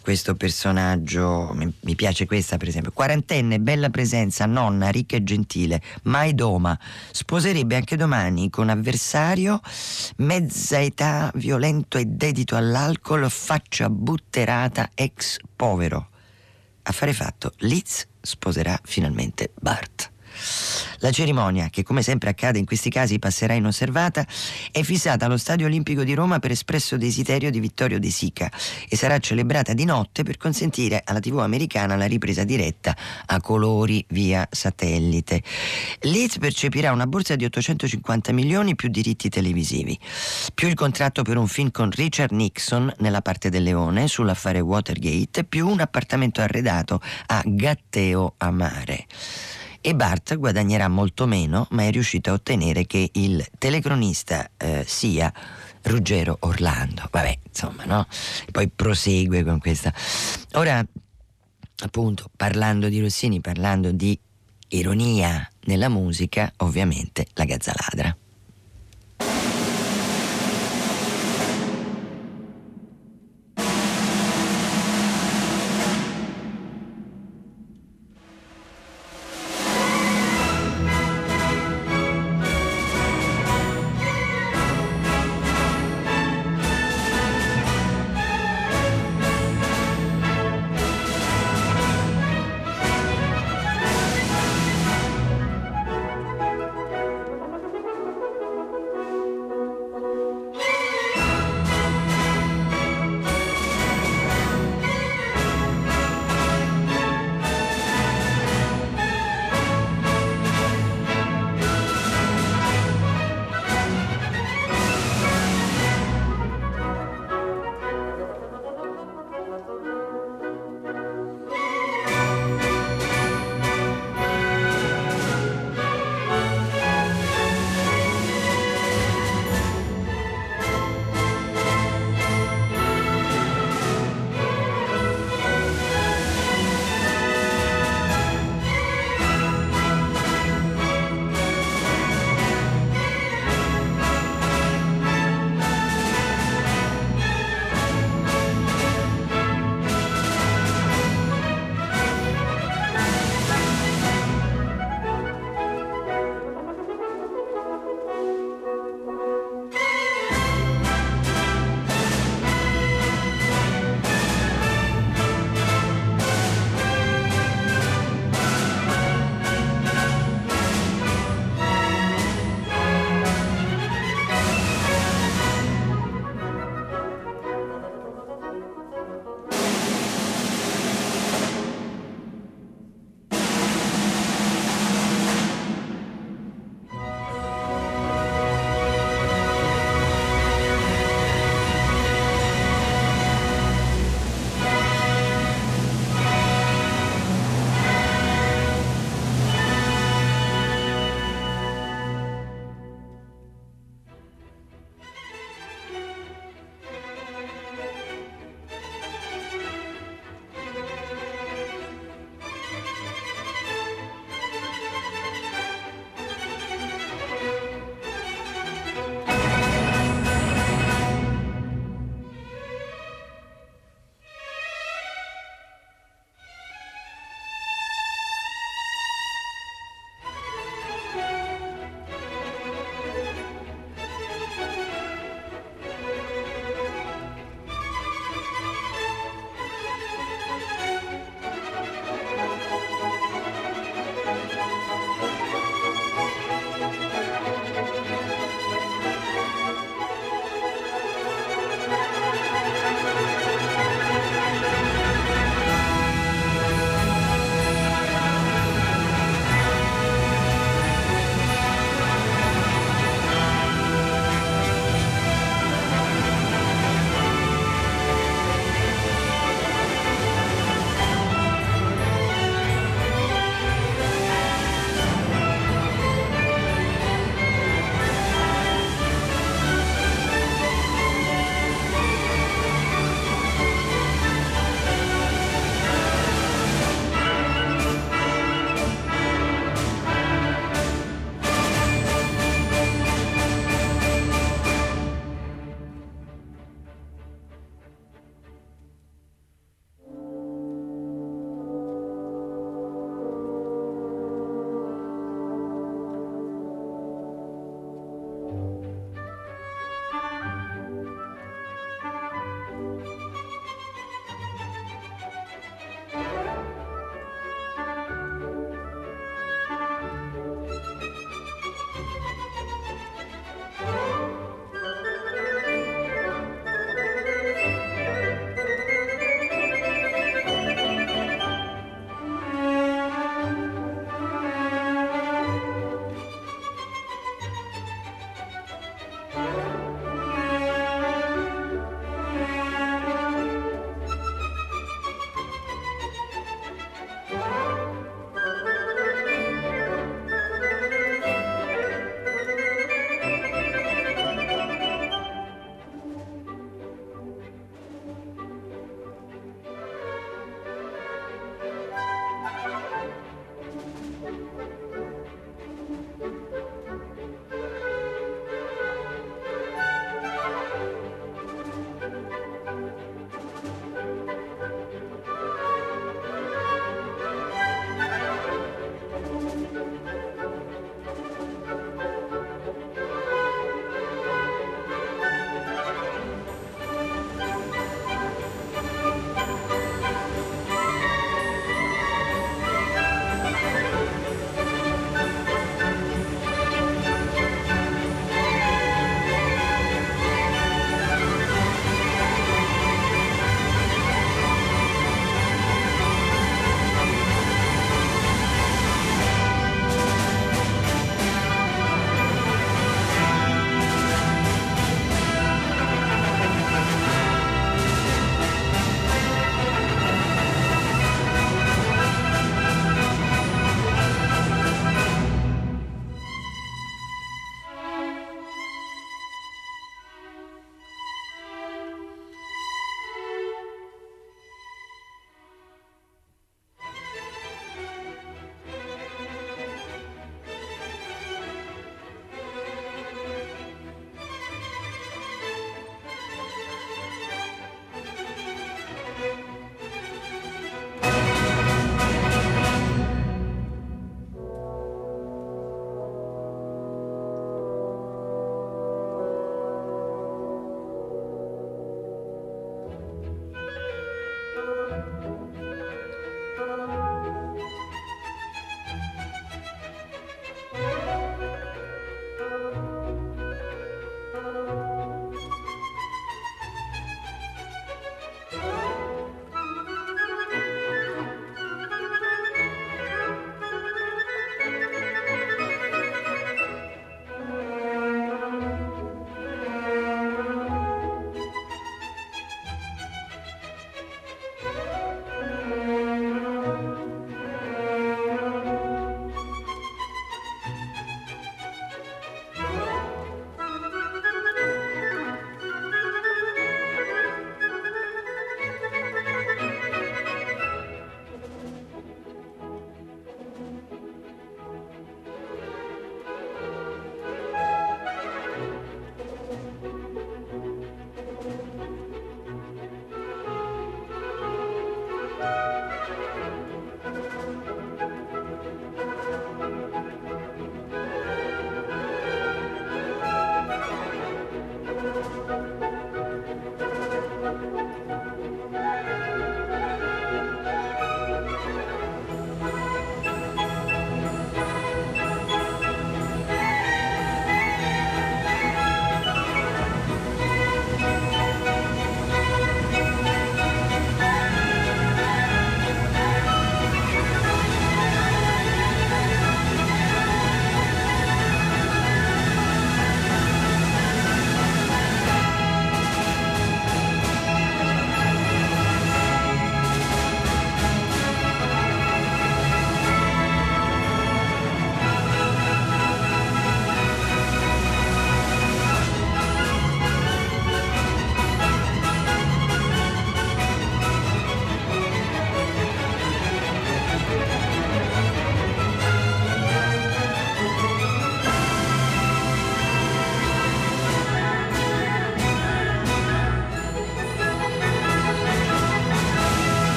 questo 0.00 0.34
personaggio, 0.34 1.54
mi 1.54 1.94
piace 1.94 2.26
questa 2.26 2.56
per 2.56 2.68
esempio, 2.68 2.90
quarantenne, 2.90 3.60
bella 3.60 3.90
presenza, 3.90 4.46
nonna, 4.46 4.88
ricca 4.88 5.16
e 5.16 5.22
gentile, 5.22 5.82
mai 6.04 6.34
doma, 6.34 6.78
sposerebbe 7.10 7.76
anche 7.76 7.96
domani 7.96 8.50
con 8.50 8.70
avversario, 8.70 9.60
mezza 10.16 10.80
età, 10.80 11.30
violento 11.34 11.98
e 11.98 12.06
dedito 12.06 12.56
all'alcol, 12.56 13.30
faccia 13.30 13.90
butterata, 13.90 14.90
ex 14.94 15.38
povero. 15.54 16.08
Affare 16.82 17.12
fatto, 17.12 17.52
Liz 17.58 18.06
sposerà 18.20 18.78
finalmente 18.82 19.52
Bart. 19.60 20.10
La 20.98 21.10
cerimonia, 21.10 21.68
che 21.70 21.82
come 21.82 22.02
sempre 22.02 22.30
accade 22.30 22.58
in 22.58 22.66
questi 22.66 22.90
casi 22.90 23.18
passerà 23.18 23.54
inosservata, 23.54 24.26
è 24.70 24.82
fissata 24.82 25.24
allo 25.24 25.38
Stadio 25.38 25.66
Olimpico 25.66 26.04
di 26.04 26.14
Roma 26.14 26.38
per 26.38 26.50
espresso 26.50 26.96
desiderio 26.96 27.50
di 27.50 27.58
Vittorio 27.58 27.98
De 27.98 28.10
Sica 28.10 28.50
e 28.88 28.96
sarà 28.96 29.18
celebrata 29.18 29.72
di 29.72 29.84
notte 29.84 30.22
per 30.22 30.36
consentire 30.36 31.02
alla 31.04 31.20
TV 31.20 31.38
americana 31.38 31.96
la 31.96 32.06
ripresa 32.06 32.44
diretta 32.44 32.96
a 33.26 33.40
colori 33.40 34.04
via 34.08 34.46
satellite. 34.50 35.42
Leeds 36.00 36.38
percepirà 36.38 36.92
una 36.92 37.06
borsa 37.06 37.36
di 37.36 37.44
850 37.44 38.32
milioni 38.32 38.74
più 38.74 38.88
diritti 38.88 39.28
televisivi, 39.28 39.98
più 40.54 40.68
il 40.68 40.74
contratto 40.74 41.22
per 41.22 41.36
un 41.36 41.46
film 41.46 41.70
con 41.70 41.90
Richard 41.90 42.32
Nixon 42.32 42.92
nella 42.98 43.22
parte 43.22 43.48
del 43.48 43.62
Leone 43.62 44.06
sull'affare 44.06 44.60
Watergate, 44.60 45.44
più 45.44 45.68
un 45.68 45.80
appartamento 45.80 46.40
arredato 46.40 47.00
a 47.26 47.42
Gatteo 47.44 48.34
a 48.38 48.50
mare 48.50 49.06
e 49.80 49.94
Bart 49.94 50.36
guadagnerà 50.36 50.88
molto 50.88 51.26
meno, 51.26 51.66
ma 51.70 51.84
è 51.84 51.90
riuscito 51.90 52.30
a 52.30 52.34
ottenere 52.34 52.86
che 52.86 53.10
il 53.12 53.46
telecronista 53.58 54.50
eh, 54.56 54.84
sia 54.86 55.32
Ruggero 55.82 56.36
Orlando. 56.40 57.08
Vabbè, 57.10 57.38
insomma, 57.48 57.84
no? 57.84 58.06
poi 58.50 58.68
prosegue 58.68 59.42
con 59.42 59.58
questa. 59.58 59.92
Ora, 60.52 60.84
appunto, 61.82 62.30
parlando 62.36 62.88
di 62.88 63.00
Rossini, 63.00 63.40
parlando 63.40 63.90
di 63.92 64.18
ironia 64.68 65.48
nella 65.64 65.88
musica, 65.88 66.52
ovviamente 66.58 67.26
la 67.34 67.44
gazzaladra. 67.44 68.16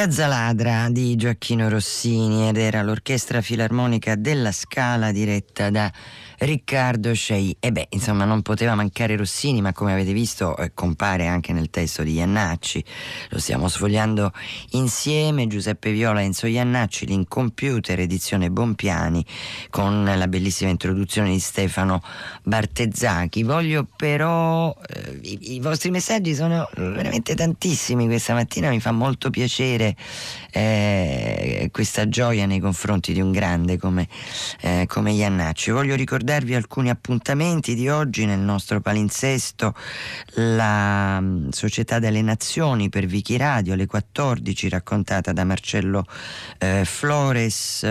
Gazzaladra 0.00 0.88
di 0.88 1.14
Gioacchino 1.14 1.68
Rossini 1.68 2.48
ed 2.48 2.56
era 2.56 2.80
l'orchestra 2.80 3.42
filarmonica 3.42 4.14
della 4.14 4.50
Scala 4.50 5.12
diretta 5.12 5.68
da 5.68 5.92
Riccardo 6.40 7.12
Scei. 7.12 7.54
E 7.60 7.70
beh, 7.70 7.88
insomma, 7.90 8.24
non 8.24 8.40
poteva 8.40 8.74
mancare 8.74 9.14
Rossini, 9.14 9.60
ma 9.60 9.74
come 9.74 9.92
avete 9.92 10.14
visto 10.14 10.56
eh, 10.56 10.72
compare 10.72 11.26
anche 11.26 11.52
nel 11.52 11.68
testo 11.68 12.02
di 12.02 12.14
Iannacci. 12.14 12.82
Lo 13.28 13.38
stiamo 13.38 13.68
sfogliando 13.68 14.32
insieme, 14.70 15.46
Giuseppe 15.46 15.92
Viola 15.92 16.20
e 16.20 16.24
Enzo 16.24 16.46
Iannacci, 16.46 17.04
l'incompiuter 17.04 18.00
edizione 18.00 18.50
Bompiani, 18.50 19.22
con 19.68 20.04
la 20.04 20.28
bellissima 20.28 20.70
introduzione 20.70 21.28
di 21.30 21.40
Stefano 21.40 22.02
Bartezzacchi. 22.42 23.42
Voglio 23.42 23.86
però... 23.94 24.74
Eh, 24.88 25.18
i, 25.22 25.54
i, 25.56 25.60
vostri 25.60 25.90
messaggi 25.90 26.34
sono 26.34 26.66
veramente 26.74 27.34
tantissimi 27.34 28.06
questa 28.06 28.32
mattina, 28.32 28.70
mi 28.70 28.80
fa 28.80 28.92
molto 28.92 29.28
piacere 29.28 29.94
eh, 30.52 31.68
questa 31.70 32.08
gioia 32.08 32.46
nei 32.46 32.60
confronti 32.60 33.12
di 33.12 33.20
un 33.20 33.30
grande 33.30 33.76
come, 33.76 34.08
eh, 34.62 34.86
come 34.88 35.12
Iannacci. 35.12 35.70
Voglio 35.70 35.94
ricordare 35.94 36.28
ricordarvi 36.30 36.54
alcuni 36.54 36.90
appuntamenti 36.90 37.74
di 37.74 37.88
oggi 37.88 38.24
nel 38.24 38.38
nostro 38.38 38.80
palinsesto, 38.80 39.74
la 40.34 41.18
mm, 41.20 41.48
Società 41.48 41.98
delle 41.98 42.22
Nazioni 42.22 42.88
per 42.88 43.06
Vichi 43.06 43.36
Radio 43.36 43.72
alle 43.72 43.86
14 43.86 44.68
raccontata 44.68 45.32
da 45.32 45.44
Marcello 45.44 46.06
eh, 46.58 46.84
Flores, 46.84 47.82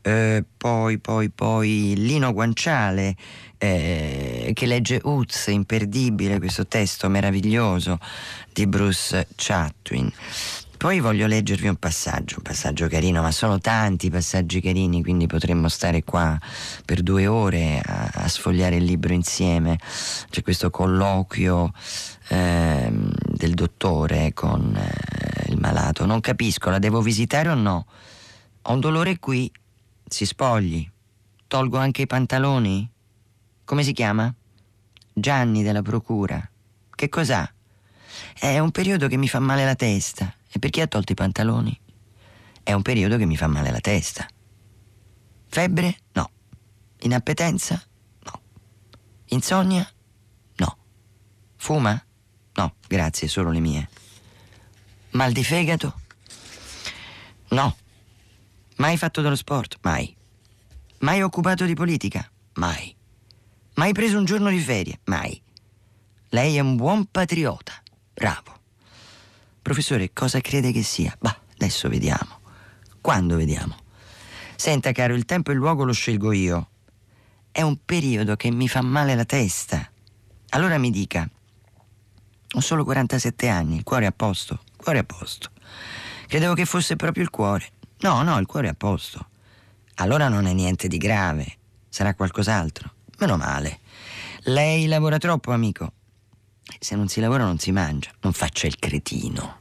eh, 0.00 0.44
poi, 0.56 0.98
poi, 0.98 1.28
poi 1.28 1.92
Lino 1.96 2.32
Guanciale 2.32 3.14
eh, 3.58 4.52
che 4.54 4.66
legge 4.66 5.00
Uz, 5.02 5.48
imperdibile 5.48 6.38
questo 6.38 6.66
testo 6.66 7.10
meraviglioso 7.10 7.98
di 8.54 8.66
Bruce 8.66 9.28
Chatwin. 9.36 10.10
Poi 10.76 11.00
voglio 11.00 11.26
leggervi 11.26 11.68
un 11.68 11.76
passaggio, 11.76 12.36
un 12.36 12.42
passaggio 12.42 12.86
carino, 12.86 13.22
ma 13.22 13.32
sono 13.32 13.58
tanti 13.58 14.10
passaggi 14.10 14.60
carini, 14.60 15.02
quindi 15.02 15.26
potremmo 15.26 15.68
stare 15.68 16.04
qua 16.04 16.38
per 16.84 17.02
due 17.02 17.26
ore 17.26 17.80
a, 17.82 18.10
a 18.12 18.28
sfogliare 18.28 18.76
il 18.76 18.84
libro 18.84 19.14
insieme. 19.14 19.78
C'è 20.28 20.42
questo 20.42 20.70
colloquio 20.70 21.72
eh, 22.28 22.88
del 22.90 23.54
dottore 23.54 24.32
con 24.34 24.76
eh, 24.76 25.50
il 25.50 25.58
malato. 25.58 26.04
Non 26.04 26.20
capisco, 26.20 26.68
la 26.68 26.78
devo 26.78 27.00
visitare 27.00 27.48
o 27.48 27.54
no? 27.54 27.86
Ho 28.62 28.72
un 28.72 28.80
dolore 28.80 29.18
qui, 29.18 29.50
si 30.06 30.26
spogli. 30.26 30.88
Tolgo 31.46 31.78
anche 31.78 32.02
i 32.02 32.06
pantaloni? 32.06 32.88
Come 33.64 33.82
si 33.82 33.92
chiama? 33.92 34.32
Gianni 35.12 35.62
della 35.62 35.82
procura. 35.82 36.46
Che 36.94 37.08
cos'ha? 37.08 37.50
È 38.38 38.58
un 38.58 38.70
periodo 38.70 39.08
che 39.08 39.16
mi 39.16 39.28
fa 39.28 39.38
male 39.38 39.64
la 39.64 39.74
testa. 39.74 40.35
E 40.56 40.58
perché 40.58 40.80
ha 40.80 40.86
tolto 40.86 41.12
i 41.12 41.14
pantaloni? 41.14 41.78
È 42.62 42.72
un 42.72 42.80
periodo 42.80 43.18
che 43.18 43.26
mi 43.26 43.36
fa 43.36 43.46
male 43.46 43.70
la 43.70 43.78
testa. 43.78 44.26
Febbre? 45.48 45.98
No. 46.12 46.30
Inappetenza? 47.00 47.78
No. 48.22 48.40
Insonnia? 49.26 49.86
No. 50.56 50.78
Fuma? 51.56 52.02
No, 52.54 52.74
grazie, 52.88 53.28
solo 53.28 53.50
le 53.50 53.60
mie. 53.60 53.86
Mal 55.10 55.32
di 55.32 55.44
fegato? 55.44 56.00
No. 57.48 57.76
Mai 58.76 58.96
fatto 58.96 59.20
dello 59.20 59.36
sport? 59.36 59.76
Mai. 59.82 60.16
Mai 61.00 61.20
occupato 61.20 61.66
di 61.66 61.74
politica? 61.74 62.26
Mai. 62.54 62.96
Mai 63.74 63.92
preso 63.92 64.16
un 64.16 64.24
giorno 64.24 64.48
di 64.48 64.60
ferie? 64.60 65.00
Mai. 65.04 65.38
Lei 66.30 66.56
è 66.56 66.60
un 66.60 66.76
buon 66.76 67.04
patriota. 67.10 67.74
Bravo. 68.14 68.55
Professore, 69.66 70.12
cosa 70.12 70.40
crede 70.40 70.70
che 70.70 70.84
sia? 70.84 71.12
Bah, 71.18 71.36
adesso 71.54 71.88
vediamo. 71.88 72.38
Quando 73.00 73.34
vediamo? 73.34 73.74
Senta, 74.54 74.92
caro, 74.92 75.14
il 75.14 75.24
tempo 75.24 75.50
e 75.50 75.54
il 75.54 75.58
luogo 75.58 75.82
lo 75.82 75.92
scelgo 75.92 76.30
io. 76.30 76.68
È 77.50 77.62
un 77.62 77.76
periodo 77.84 78.36
che 78.36 78.48
mi 78.52 78.68
fa 78.68 78.80
male 78.80 79.16
la 79.16 79.24
testa. 79.24 79.90
Allora 80.50 80.78
mi 80.78 80.92
dica. 80.92 81.28
Ho 82.52 82.60
solo 82.60 82.84
47 82.84 83.48
anni, 83.48 83.74
il 83.74 83.82
cuore 83.82 84.04
è 84.04 84.06
a 84.06 84.12
posto. 84.12 84.60
Il 84.70 84.76
cuore 84.76 84.98
è 84.98 85.00
a 85.00 85.04
posto. 85.04 85.50
Credevo 86.28 86.54
che 86.54 86.64
fosse 86.64 86.94
proprio 86.94 87.24
il 87.24 87.30
cuore. 87.30 87.66
No, 88.02 88.22
no, 88.22 88.38
il 88.38 88.46
cuore 88.46 88.68
è 88.68 88.70
a 88.70 88.74
posto. 88.74 89.30
Allora 89.96 90.28
non 90.28 90.46
è 90.46 90.52
niente 90.52 90.86
di 90.86 90.96
grave. 90.96 91.56
Sarà 91.88 92.14
qualcos'altro. 92.14 92.92
Meno 93.18 93.36
male. 93.36 93.80
Lei 94.44 94.86
lavora 94.86 95.18
troppo, 95.18 95.50
amico. 95.50 95.90
Se 96.78 96.94
non 96.96 97.08
si 97.08 97.20
lavora 97.20 97.44
non 97.44 97.58
si 97.58 97.72
mangia, 97.72 98.10
non 98.20 98.32
faccia 98.32 98.66
il 98.66 98.78
cretino. 98.78 99.60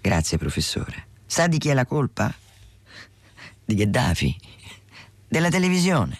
Grazie, 0.00 0.38
professore. 0.38 1.08
Sa 1.26 1.46
di 1.46 1.58
chi 1.58 1.68
è 1.68 1.74
la 1.74 1.84
colpa? 1.84 2.32
Di 3.64 3.74
Gheddafi, 3.74 4.36
della 5.26 5.50
televisione, 5.50 6.18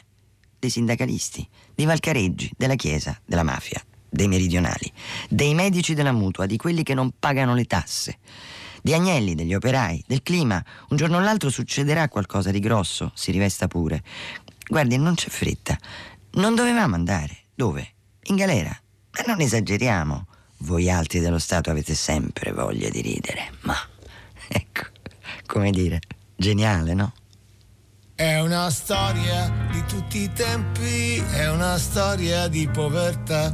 dei 0.59 0.70
sindacalisti, 0.70 1.49
di 1.74 1.84
Valcareggi, 1.84 2.51
della 2.57 2.74
Chiesa, 2.74 3.18
della 3.24 3.45
mafia, 3.45 3.82
dei 4.09 4.26
meridionali, 4.26 4.93
dei 5.28 5.55
medici 5.55 5.95
della 5.95 6.12
mutua, 6.12 6.47
di 6.47 6.57
quelli 6.57 6.82
che 6.82 6.95
non 6.95 7.12
pagano 7.18 7.55
le 7.55 7.64
tasse, 7.64 8.18
di 8.82 8.95
Agnelli, 8.95 9.34
degli 9.34 9.55
operai, 9.55 10.05
del 10.07 10.22
clima. 10.22 10.64
Un 10.91 10.97
giorno 10.97 11.16
o 11.16 11.20
l'altro 11.20 11.51
succederà 11.51 12.09
qualcosa 12.09 12.51
di 12.51 12.61
grosso, 12.61 13.11
si 13.14 13.32
rivesta 13.32 13.66
pure. 13.66 14.03
Guardi, 14.68 14.97
non 14.97 15.14
c'è 15.14 15.28
fretta. 15.28 15.76
Non 16.32 16.55
dovevamo 16.55 16.95
andare. 16.95 17.37
Dove? 17.55 17.95
In 18.24 18.37
galera. 18.37 18.80
Ma 19.16 19.24
non 19.26 19.40
esageriamo. 19.40 20.26
Voi 20.58 20.90
altri 20.90 21.20
dello 21.20 21.38
Stato 21.38 21.70
avete 21.70 21.94
sempre 21.94 22.52
voglia 22.52 22.88
di 22.88 23.00
ridere, 23.00 23.50
ma 23.62 23.76
ecco, 24.48 24.86
come 25.46 25.70
dire, 25.70 26.00
geniale, 26.34 26.94
no? 26.94 27.12
È 28.14 28.40
una 28.40 28.70
storia 28.70 29.52
di 29.70 29.84
tutti 29.84 30.18
i 30.22 30.32
tempi, 30.32 31.16
è 31.16 31.50
una 31.50 31.76
storia 31.78 32.48
di 32.48 32.66
povertà. 32.68 33.52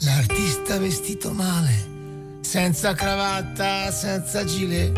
L'artista 0.00 0.78
vestito 0.78 1.32
male, 1.32 2.38
senza 2.40 2.94
cravatta, 2.94 3.90
senza 3.90 4.44
gilet, 4.44 4.96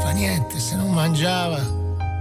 fa 0.00 0.10
niente 0.10 0.58
se 0.58 0.76
non 0.76 0.92
mangiava, 0.92 1.60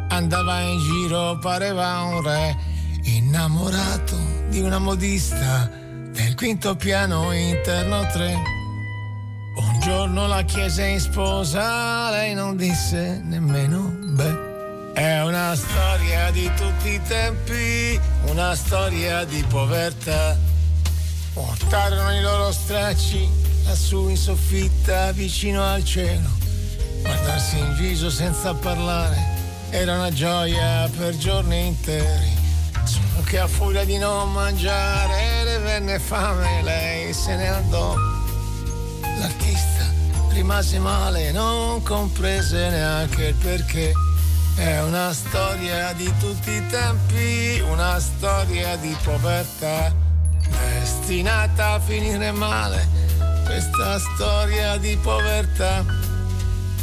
andava 0.08 0.62
in 0.62 0.80
giro, 0.80 1.38
pareva 1.40 2.02
un 2.04 2.22
re, 2.22 2.56
innamorato 3.04 4.16
di 4.48 4.62
una 4.62 4.80
modista 4.80 5.77
nel 6.18 6.36
quinto 6.36 6.76
piano 6.76 7.32
interno 7.32 8.06
3. 8.12 8.34
Un 9.56 9.80
giorno 9.80 10.28
la 10.28 10.42
chiese 10.44 10.86
in 10.86 11.00
sposa, 11.00 12.10
lei 12.10 12.34
non 12.34 12.58
disse 12.58 13.22
nemmeno 13.24 13.96
beh. 14.00 14.94
È 14.94 15.22
una 15.22 15.56
storia 15.56 16.32
di 16.32 16.50
tutti 16.56 16.90
i 16.90 17.02
tempi, 17.08 18.00
una 18.26 18.56
storia 18.56 19.24
di 19.26 19.44
povertà. 19.48 20.36
Portarono 21.34 22.14
i 22.16 22.22
loro 22.22 22.52
stracci 22.52 23.30
lassù 23.66 24.10
in 24.10 24.18
soffitta 24.18 25.12
vicino 25.12 25.64
al 25.64 25.84
cielo. 25.86 26.30
Guardarsi 27.02 27.60
in 27.60 27.76
viso 27.76 28.10
senza 28.10 28.56
parlare 28.56 29.36
era 29.70 29.96
una 29.96 30.12
gioia 30.12 30.90
per 30.98 31.16
giorni 31.16 31.68
interi 31.68 32.37
che 33.28 33.40
a 33.40 33.48
furia 33.48 33.84
di 33.84 33.98
non 33.98 34.32
mangiare 34.32 35.44
le 35.44 35.58
venne 35.60 36.00
fame, 36.00 36.64
lei 36.64 37.14
se 37.14 37.36
ne 37.36 37.50
andò. 37.50 37.94
L'artista 39.20 39.84
rimase 40.30 40.80
male, 40.80 41.34
non 41.34 41.84
comprese 41.84 42.70
neanche 42.70 43.26
il 43.26 43.36
perché. 43.36 43.92
È 44.56 44.82
una 44.82 45.12
storia 45.14 45.92
di 45.92 46.12
tutti 46.20 46.52
i 46.52 46.66
tempi, 46.68 47.62
una 47.70 48.00
storia 48.00 48.78
di 48.78 48.96
povertà, 49.04 49.94
destinata 50.80 51.74
a 51.74 51.80
finire 51.82 52.32
male, 52.32 52.88
questa 53.44 54.00
storia 54.00 54.78
di 54.78 54.98
povertà, 55.02 55.84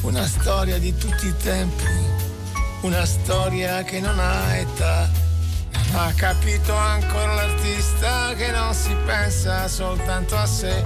una 0.03 0.27
storia 0.27 0.79
di 0.79 0.95
tutti 0.95 1.27
i 1.27 1.35
tempi, 1.43 1.85
una 2.83 3.07
storia 3.07 3.83
che 3.83 3.99
non 4.01 4.19
ha 4.19 4.55
età 4.57 5.24
ha 5.97 6.13
capito 6.13 6.75
ancora 6.75 7.35
l'artista 7.35 8.35
che 8.35 8.51
non 8.51 8.75
si 8.75 8.95
pensa 9.07 9.69
soltanto 9.69 10.37
a 10.37 10.47
sé. 10.47 10.85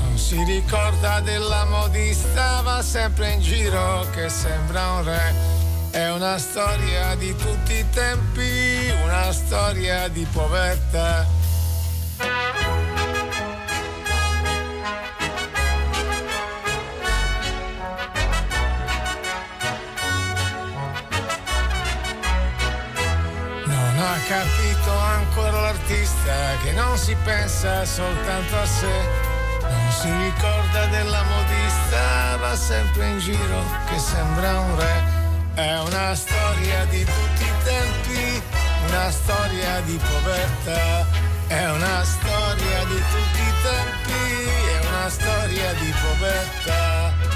Non 0.00 0.16
si 0.16 0.42
ricorda 0.44 1.20
della 1.20 1.64
modista, 1.64 2.60
va 2.62 2.80
sempre 2.80 3.32
in 3.32 3.40
giro 3.40 4.06
che 4.12 4.28
sembra 4.28 4.92
un 4.92 5.04
re. 5.04 5.34
È 5.90 6.10
una 6.10 6.38
storia 6.38 7.14
di 7.16 7.34
tutti 7.34 7.72
i 7.72 7.84
tempi, 7.90 8.92
una 9.04 9.32
storia 9.32 10.08
di 10.08 10.24
povertà 10.32 11.35
capito 24.26 24.90
ancora 24.90 25.60
l'artista 25.60 26.56
che 26.62 26.72
non 26.72 26.98
si 26.98 27.16
pensa 27.24 27.84
soltanto 27.84 28.56
a 28.56 28.66
sé. 28.66 29.34
Non 29.62 29.92
si 29.92 30.10
ricorda 30.10 30.86
della 30.86 31.22
modista, 31.22 32.36
va 32.38 32.56
sempre 32.56 33.06
in 33.08 33.18
giro 33.18 33.62
che 33.86 33.98
sembra 33.98 34.60
un 34.60 34.78
re. 34.78 35.24
È 35.54 35.78
una 35.78 36.14
storia 36.14 36.84
di 36.86 37.04
tutti 37.04 37.44
i 37.44 37.52
tempi, 37.64 38.42
una 38.88 39.10
storia 39.10 39.80
di 39.80 39.96
povertà. 39.96 41.06
È 41.46 41.70
una 41.70 42.02
storia 42.04 42.84
di 42.84 43.02
tutti 43.12 43.40
i 43.40 43.52
tempi, 43.62 44.50
è 44.74 44.86
una 44.86 45.08
storia 45.08 45.72
di 45.74 45.94
povertà. 46.02 47.35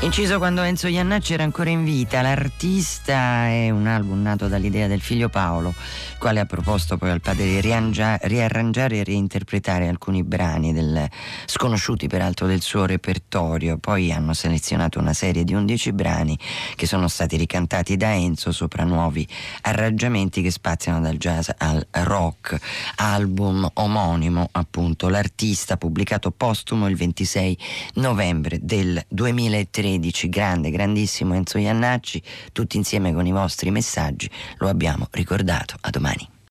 Inciso 0.00 0.36
quando 0.38 0.62
Enzo 0.62 0.88
Iannacci 0.88 1.32
era 1.32 1.42
ancora 1.42 1.70
in 1.70 1.82
vita, 1.82 2.20
l'artista 2.20 3.46
è 3.48 3.70
un 3.70 3.86
album 3.86 4.22
nato 4.22 4.46
dall'idea 4.46 4.86
del 4.86 5.00
figlio 5.00 5.28
Paolo, 5.30 5.74
il 6.16 6.22
quale 6.22 6.40
ha 6.40 6.46
proposto 6.46 6.96
poi 6.96 7.10
al 7.10 7.20
padre 7.20 7.44
di 7.44 7.60
riarrangiare 7.60 8.96
e 8.96 9.04
reinterpretare 9.04 9.86
alcuni 9.88 10.22
brani 10.22 10.72
del, 10.72 11.06
sconosciuti 11.44 12.06
peraltro 12.08 12.46
del 12.46 12.62
suo 12.62 12.86
repertorio. 12.86 13.76
Poi 13.78 14.10
hanno 14.12 14.32
selezionato 14.32 14.98
una 14.98 15.12
serie 15.12 15.44
di 15.44 15.52
11 15.52 15.92
brani 15.92 16.38
che 16.74 16.86
sono 16.86 17.08
stati 17.08 17.36
ricantati 17.36 17.96
da 17.96 18.14
Enzo 18.14 18.50
sopra 18.50 18.84
nuovi 18.84 19.26
arrangiamenti 19.62 20.42
che 20.42 20.50
spaziano 20.50 21.00
dal 21.00 21.16
jazz 21.16 21.50
al 21.58 21.86
rock. 21.90 22.58
Album 22.96 23.68
omonimo, 23.74 24.48
appunto, 24.52 25.08
l'artista 25.08 25.76
pubblicato 25.76 26.30
postumo 26.30 26.88
il 26.88 26.96
26 26.96 27.58
novembre 27.94 28.58
del 28.62 29.02
2003 29.08 29.66
2013, 29.66 30.28
grande, 30.28 30.70
grandissimo 30.70 31.34
Enzo 31.34 31.58
Iannacci, 31.58 32.22
tutti 32.52 32.76
insieme 32.76 33.12
con 33.12 33.26
i 33.26 33.32
vostri 33.32 33.70
messaggi, 33.70 34.30
lo 34.58 34.68
abbiamo 34.68 35.08
ricordato. 35.10 35.74
A 35.80 35.90
domani. 35.90 36.15